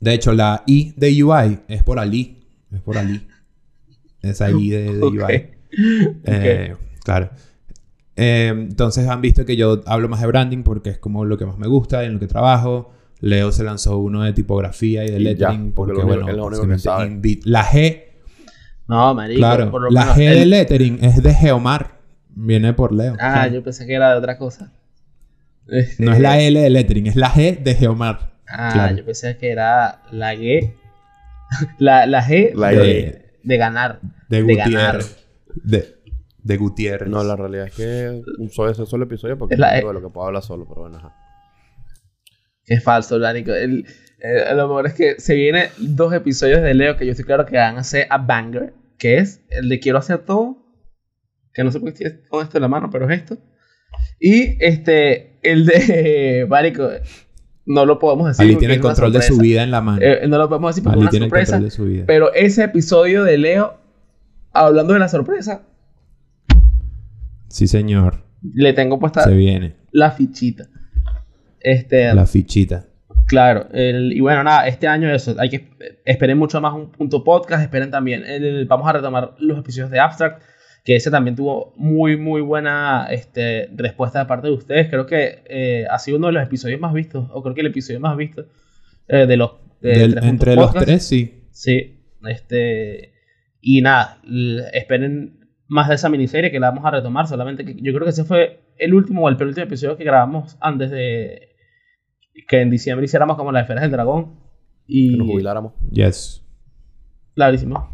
de 0.00 0.14
hecho, 0.14 0.32
la 0.32 0.64
I 0.66 0.94
de 0.96 1.22
UI 1.22 1.60
es 1.68 1.82
por 1.82 1.98
Ali, 1.98 2.44
es 2.72 2.80
por 2.80 2.98
Ali. 2.98 3.26
Esa 4.20 4.50
I 4.50 4.70
de, 4.70 4.94
de. 4.94 5.04
UI. 5.04 5.46
Eh, 6.24 6.74
Claro. 7.04 7.30
Eh, 8.14 8.48
entonces 8.48 9.08
han 9.08 9.20
visto 9.20 9.44
que 9.44 9.56
yo 9.56 9.80
hablo 9.86 10.08
más 10.08 10.20
de 10.20 10.26
branding 10.26 10.62
porque 10.62 10.90
es 10.90 10.98
como 10.98 11.24
lo 11.24 11.38
que 11.38 11.46
más 11.46 11.58
me 11.58 11.66
gusta, 11.66 12.04
en 12.04 12.14
lo 12.14 12.20
que 12.20 12.26
trabajo. 12.26 12.92
Leo 13.20 13.52
se 13.52 13.62
lanzó 13.62 13.98
uno 13.98 14.22
de 14.22 14.32
tipografía 14.32 15.04
y 15.04 15.10
de 15.10 15.20
Y 15.20 15.24
ya, 15.36 15.50
lettering 15.50 15.72
porque 15.72 15.94
porque, 15.94 16.06
bueno, 16.06 16.26
que 16.26 17.40
la 17.44 17.64
G, 17.64 18.02
No, 18.92 19.14
marico. 19.14 19.38
claro, 19.38 19.70
por 19.70 19.82
lo 19.82 19.90
la 19.90 20.00
menos 20.02 20.16
G 20.18 20.28
el- 20.30 20.38
de 20.38 20.46
lettering 20.46 21.04
es 21.04 21.22
de 21.22 21.34
Geomar, 21.34 21.98
viene 22.28 22.72
por 22.72 22.92
Leo. 22.92 23.14
Ah, 23.20 23.32
claro. 23.32 23.54
yo 23.54 23.64
pensé 23.64 23.86
que 23.86 23.94
era 23.94 24.10
de 24.12 24.18
otra 24.18 24.38
cosa. 24.38 24.72
Este, 25.68 26.04
No 26.04 26.12
es 26.12 26.20
la 26.20 26.38
L 26.40 26.60
de 26.60 26.70
lettering, 26.70 27.06
es 27.06 27.16
la 27.16 27.30
G 27.30 27.58
de 27.62 27.74
Geomar. 27.74 28.32
Ah, 28.48 28.70
claro. 28.72 28.96
yo 28.96 29.04
pensé 29.04 29.36
que 29.38 29.50
era 29.50 30.02
la 30.10 30.34
G. 30.34 30.74
la, 31.78 32.06
la 32.06 32.22
G 32.26 32.52
La 32.54 32.68
de, 32.70 33.32
de 33.42 33.56
ganar. 33.56 34.00
De 34.28 34.42
De 34.42 34.54
ganar. 34.54 34.96
Gutiérrez. 34.96 35.26
De, 35.62 35.94
de 36.42 36.56
Gutiérrez. 36.56 37.08
No, 37.08 37.22
la 37.22 37.36
realidad 37.36 37.66
es 37.68 37.74
que 37.74 38.22
un 38.38 38.50
solo, 38.50 38.70
ese 38.72 38.84
solo 38.86 39.04
episodio 39.04 39.38
porque 39.38 39.54
Es 39.54 39.60
la- 39.60 39.78
es 39.78 39.84
de 39.86 39.92
lo 39.92 40.00
que 40.02 40.08
puedo 40.08 40.26
hablar 40.26 40.42
solo, 40.42 40.66
pero 40.68 40.82
bueno, 40.82 40.96
ajá. 40.98 41.14
Es 42.66 42.82
falso. 42.82 43.16
El, 43.16 43.36
el- 44.20 44.56
lo 44.56 44.68
mejor 44.68 44.86
es 44.86 44.94
que 44.94 45.20
se 45.20 45.34
vienen 45.34 45.68
dos 45.78 46.12
episodios 46.14 46.62
de 46.62 46.74
Leo 46.74 46.96
que 46.96 47.04
yo 47.06 47.12
estoy 47.12 47.24
claro 47.24 47.44
que 47.46 47.56
van 47.56 47.76
a 47.78 47.84
ser 47.84 48.06
a 48.10 48.18
banger. 48.18 48.72
Que 49.02 49.18
es 49.18 49.42
el 49.50 49.68
de 49.68 49.80
quiero 49.80 49.98
hacer 49.98 50.18
todo. 50.18 50.58
Que 51.52 51.64
no 51.64 51.72
sé 51.72 51.80
por 51.80 51.92
qué 51.92 52.04
estoy 52.04 52.22
con 52.28 52.42
esto 52.44 52.58
en 52.58 52.62
la 52.62 52.68
mano, 52.68 52.88
pero 52.88 53.10
es 53.10 53.20
esto. 53.20 53.36
Y 54.20 54.56
este, 54.64 55.38
el 55.42 55.66
de 55.66 56.46
Marico. 56.48 56.88
No 57.66 57.84
lo 57.84 57.98
podemos 57.98 58.28
decir. 58.28 58.44
Ali 58.44 58.56
tiene 58.56 58.74
el 58.74 58.80
control 58.80 59.12
de 59.12 59.22
su 59.22 59.38
vida 59.38 59.62
en 59.64 59.70
la 59.72 59.80
mano. 59.80 60.00
Eh, 60.00 60.26
no 60.28 60.38
lo 60.38 60.48
podemos 60.48 60.74
decir 60.76 60.84
porque 60.84 61.04
es 61.06 61.14
una 61.14 61.24
sorpresa. 61.26 61.52
control 61.54 61.64
de 61.70 61.70
su 61.74 61.84
vida. 61.84 62.04
Pero 62.06 62.32
ese 62.32 62.62
episodio 62.64 63.24
de 63.24 63.38
Leo, 63.38 63.78
hablando 64.52 64.92
de 64.94 64.98
la 65.00 65.08
sorpresa, 65.08 65.62
Sí, 67.48 67.66
señor. 67.66 68.24
le 68.54 68.72
tengo 68.72 68.98
puesta 68.98 69.24
Se 69.24 69.34
viene. 69.34 69.76
la 69.90 70.10
fichita. 70.12 70.68
Este, 71.60 72.12
La 72.14 72.26
fichita. 72.26 72.86
Claro. 73.32 73.66
el- 73.72 74.12
y 74.12 74.20
bueno, 74.20 74.44
nada, 74.44 74.66
este 74.68 74.86
año 74.86 75.12
eso. 75.12 75.34
Hay 75.38 75.48
que 75.48 75.68
esperen 76.04 76.38
mucho 76.38 76.60
más 76.60 76.72
un 76.74 76.90
punto 76.92 77.24
podcast. 77.24 77.62
Esperen 77.62 77.90
también. 77.90 78.24
el- 78.24 78.66
vamos 78.66 78.86
a 78.88 78.92
retomar 78.92 79.34
los 79.38 79.58
episodios 79.58 79.90
de 79.90 79.98
Abstract. 80.00 80.42
Que 80.84 80.96
ese 80.96 81.10
también 81.12 81.36
tuvo 81.36 81.72
muy, 81.76 82.16
muy 82.16 82.40
buena 82.40 83.06
este, 83.10 83.68
respuesta 83.76 84.18
de 84.18 84.24
parte 84.26 84.48
de 84.48 84.52
ustedes. 84.54 84.88
Creo 84.88 85.06
que 85.06 85.42
eh, 85.46 85.86
ha 85.88 85.98
sido 85.98 86.18
uno 86.18 86.26
de 86.28 86.32
los 86.32 86.42
episodios 86.42 86.80
más 86.80 86.92
vistos. 86.92 87.28
O 87.32 87.42
creo 87.42 87.54
que 87.54 87.60
el 87.60 87.68
episodio 87.68 88.00
más 88.00 88.16
visto 88.16 88.46
eh, 89.08 89.26
de 89.26 89.36
los. 89.36 89.52
de 89.80 89.90
Del- 89.98 90.18
entre 90.24 90.56
los 90.56 90.72
tres, 90.74 91.04
sí. 91.06 91.44
Sí, 91.52 92.00
este. 92.28 93.12
Y 93.60 93.80
nada, 93.80 94.18
esperen 94.72 95.38
más 95.68 95.88
de 95.88 95.94
esa 95.94 96.08
miniserie 96.08 96.50
que 96.50 96.58
la 96.60 96.70
vamos 96.70 96.84
a 96.84 96.90
retomar. 96.90 97.26
Solamente 97.28 97.64
que 97.64 97.74
yo 97.76 97.92
creo 97.92 98.02
que 98.04 98.10
ese 98.10 98.24
fue 98.24 98.60
el 98.76 98.92
último 98.94 99.22
o 99.22 99.28
el 99.28 99.36
penúltimo 99.36 99.64
episodio 99.66 99.96
que 99.96 100.04
grabamos 100.04 100.56
antes 100.60 100.90
de 100.90 101.51
que 102.48 102.60
en 102.60 102.70
diciembre 102.70 103.04
hiciéramos 103.04 103.36
como 103.36 103.52
las 103.52 103.62
esferas 103.62 103.82
del 103.82 103.92
dragón. 103.92 104.34
Y... 104.86 105.12
Que 105.12 105.16
nos 105.18 105.26
jubiláramos. 105.28 105.72
Yes. 105.90 106.44
Clarísimo. 107.34 107.92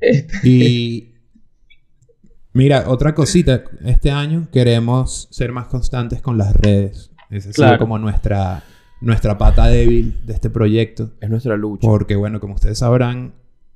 Este. 0.00 0.48
Y... 0.48 1.08
Mira, 2.54 2.84
otra 2.88 3.14
cosita. 3.14 3.64
Este 3.84 4.10
año 4.10 4.48
queremos 4.52 5.28
ser 5.30 5.52
más 5.52 5.68
constantes 5.68 6.20
con 6.20 6.36
las 6.36 6.54
redes. 6.54 7.10
Esa 7.30 7.48
ha 7.48 7.52
sido 7.52 7.78
como 7.78 7.98
nuestra, 7.98 8.62
nuestra 9.00 9.38
pata 9.38 9.68
débil 9.68 10.20
de 10.26 10.34
este 10.34 10.50
proyecto. 10.50 11.12
Es 11.20 11.30
nuestra 11.30 11.56
lucha. 11.56 11.88
Porque, 11.88 12.14
bueno, 12.14 12.40
como 12.40 12.54
ustedes 12.54 12.78
sabrán, 12.78 13.32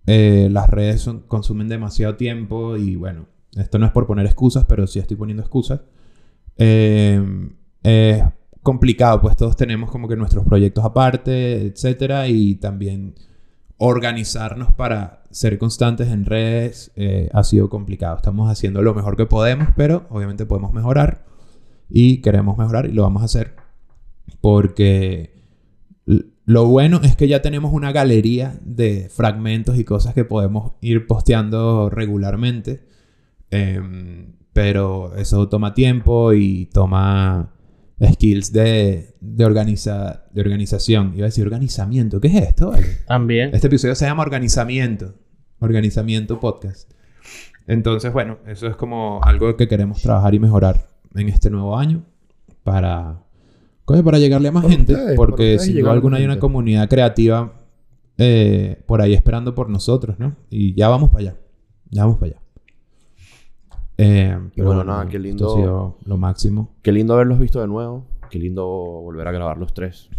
eh, 0.06 0.48
las 0.50 0.68
redes 0.68 1.00
son, 1.00 1.20
consumen 1.20 1.68
demasiado 1.68 2.16
tiempo 2.16 2.76
y, 2.76 2.96
bueno, 2.96 3.28
esto 3.56 3.78
no 3.78 3.86
es 3.86 3.92
por 3.92 4.06
poner 4.06 4.26
excusas, 4.26 4.66
pero 4.66 4.86
sí 4.86 4.98
estoy 4.98 5.16
poniendo 5.16 5.42
excusas. 5.42 5.80
Eh, 6.58 7.48
es 7.82 8.22
complicado, 8.66 9.20
pues 9.20 9.36
todos 9.36 9.54
tenemos 9.54 9.92
como 9.92 10.08
que 10.08 10.16
nuestros 10.16 10.44
proyectos 10.44 10.84
aparte, 10.84 11.66
etcétera, 11.66 12.26
y 12.26 12.56
también 12.56 13.14
organizarnos 13.78 14.72
para 14.72 15.22
ser 15.30 15.56
constantes 15.56 16.08
en 16.08 16.24
redes 16.24 16.90
eh, 16.96 17.30
ha 17.32 17.44
sido 17.44 17.70
complicado. 17.70 18.16
Estamos 18.16 18.50
haciendo 18.50 18.82
lo 18.82 18.92
mejor 18.92 19.16
que 19.16 19.24
podemos, 19.24 19.68
pero 19.76 20.06
obviamente 20.10 20.46
podemos 20.46 20.72
mejorar 20.72 21.24
y 21.88 22.20
queremos 22.22 22.58
mejorar 22.58 22.86
y 22.86 22.92
lo 22.92 23.02
vamos 23.02 23.22
a 23.22 23.26
hacer 23.26 23.54
porque 24.40 25.44
lo 26.44 26.66
bueno 26.66 27.00
es 27.04 27.14
que 27.14 27.28
ya 27.28 27.42
tenemos 27.42 27.72
una 27.72 27.92
galería 27.92 28.58
de 28.64 29.08
fragmentos 29.14 29.78
y 29.78 29.84
cosas 29.84 30.12
que 30.12 30.24
podemos 30.24 30.72
ir 30.80 31.06
posteando 31.06 31.88
regularmente. 31.88 32.84
Em, 33.50 34.32
pero 34.52 35.14
eso 35.16 35.48
toma 35.48 35.72
tiempo 35.72 36.32
y 36.32 36.66
toma 36.72 37.55
skills 38.00 38.52
de, 38.52 39.14
de, 39.20 39.44
organiza, 39.44 40.24
de 40.32 40.40
organización. 40.40 41.12
Iba 41.14 41.24
a 41.24 41.28
decir 41.28 41.44
organizamiento. 41.44 42.20
¿Qué 42.20 42.28
es 42.28 42.34
esto? 42.34 42.72
También. 43.06 43.50
Este 43.54 43.68
episodio 43.68 43.94
se 43.94 44.06
llama 44.06 44.22
Organizamiento. 44.22 45.14
Organizamiento 45.60 46.38
Podcast. 46.38 46.90
Entonces, 47.66 48.12
bueno, 48.12 48.38
eso 48.46 48.66
es 48.68 48.76
como 48.76 49.20
algo 49.22 49.56
que 49.56 49.66
queremos 49.66 50.02
trabajar 50.02 50.34
y 50.34 50.38
mejorar 50.38 50.88
en 51.14 51.28
este 51.28 51.50
nuevo 51.50 51.76
año 51.76 52.04
para, 52.62 53.22
para 53.84 54.18
llegarle 54.18 54.48
a 54.48 54.52
más 54.52 54.66
gente. 54.68 54.96
porque 55.16 55.58
si 55.58 55.72
sin 55.72 55.86
alguna 55.86 56.18
hay 56.18 56.24
una 56.24 56.38
comunidad 56.38 56.88
creativa 56.88 57.54
eh, 58.18 58.82
por 58.86 59.02
ahí 59.02 59.14
esperando 59.14 59.54
por 59.54 59.68
nosotros, 59.68 60.18
¿no? 60.18 60.36
Y 60.50 60.74
ya 60.74 60.88
vamos 60.88 61.10
para 61.10 61.30
allá. 61.30 61.36
Ya 61.90 62.02
vamos 62.02 62.18
para 62.18 62.32
allá. 62.32 62.45
Eh, 63.98 64.38
pero 64.54 64.66
bueno, 64.68 64.84
nada, 64.84 65.08
qué 65.08 65.18
lindo. 65.18 65.52
Ha 65.52 65.56
sido 65.56 65.98
lo 66.04 66.16
máximo. 66.16 66.74
Qué 66.82 66.92
lindo 66.92 67.14
haberlos 67.14 67.38
visto 67.38 67.60
de 67.60 67.66
nuevo. 67.66 68.04
Qué 68.30 68.38
lindo 68.38 68.66
volver 68.66 69.26
a 69.28 69.32
grabar 69.32 69.58
los 69.58 69.72
tres. 69.72 70.10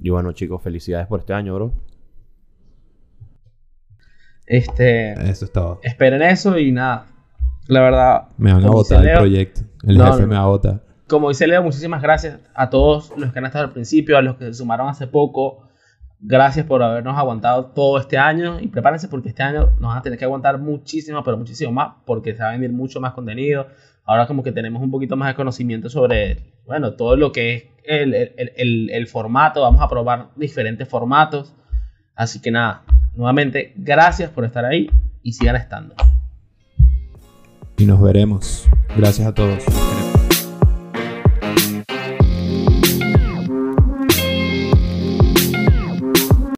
Y 0.00 0.10
bueno, 0.10 0.32
chicos, 0.32 0.62
felicidades 0.62 1.06
por 1.06 1.20
este 1.20 1.34
año, 1.34 1.54
bro. 1.54 1.72
Este. 4.46 5.12
Eso 5.30 5.44
es 5.44 5.52
todo. 5.52 5.80
Esperen 5.82 6.22
eso 6.22 6.58
y 6.58 6.72
nada. 6.72 7.06
La 7.68 7.80
verdad. 7.80 8.28
Me 8.36 8.52
van 8.52 8.64
a 8.64 8.70
votar 8.70 9.06
el 9.06 9.18
proyecto. 9.18 9.62
El 9.84 10.02
jefe 10.02 10.26
me 10.26 10.36
va 10.36 10.42
a 10.42 10.46
votar. 10.46 10.82
Como 11.08 11.28
dice 11.28 11.46
Leo, 11.46 11.62
muchísimas 11.62 12.00
gracias 12.02 12.38
a 12.54 12.70
todos 12.70 13.12
los 13.16 13.32
que 13.32 13.38
han 13.38 13.44
estado 13.44 13.66
al 13.66 13.72
principio, 13.72 14.16
a 14.16 14.22
los 14.22 14.36
que 14.36 14.46
se 14.46 14.54
sumaron 14.54 14.88
hace 14.88 15.06
poco. 15.06 15.68
Gracias 16.24 16.64
por 16.66 16.84
habernos 16.84 17.18
aguantado 17.18 17.66
todo 17.66 17.98
este 17.98 18.16
año 18.16 18.60
y 18.60 18.68
prepárense 18.68 19.08
porque 19.08 19.30
este 19.30 19.42
año 19.42 19.72
nos 19.80 19.88
van 19.88 19.98
a 19.98 20.02
tener 20.02 20.16
que 20.16 20.24
aguantar 20.24 20.56
muchísimo, 20.56 21.24
pero 21.24 21.36
muchísimo 21.36 21.72
más 21.72 21.94
porque 22.06 22.36
se 22.36 22.42
va 22.44 22.50
a 22.50 22.52
venir 22.52 22.70
mucho 22.70 23.00
más 23.00 23.12
contenido. 23.12 23.66
Ahora 24.04 24.28
como 24.28 24.44
que 24.44 24.52
tenemos 24.52 24.80
un 24.82 24.92
poquito 24.92 25.16
más 25.16 25.28
de 25.28 25.34
conocimiento 25.34 25.88
sobre, 25.88 26.54
bueno, 26.64 26.92
todo 26.92 27.16
lo 27.16 27.32
que 27.32 27.54
es 27.54 27.64
el, 27.82 28.14
el, 28.14 28.90
el, 28.90 29.06
formato. 29.08 29.62
Vamos 29.62 29.82
a 29.82 29.88
probar 29.88 30.28
diferentes 30.36 30.88
formatos. 30.88 31.56
Así 32.14 32.40
que 32.40 32.52
nada, 32.52 32.84
nuevamente, 33.16 33.72
gracias 33.74 34.30
por 34.30 34.44
estar 34.44 34.64
ahí 34.64 34.88
y 35.24 35.32
sigan 35.32 35.56
estando. 35.56 35.96
Y 37.78 37.84
nos 37.84 38.00
veremos. 38.00 38.68
Gracias 38.96 39.26
a 39.26 39.34
todos. 39.34 39.64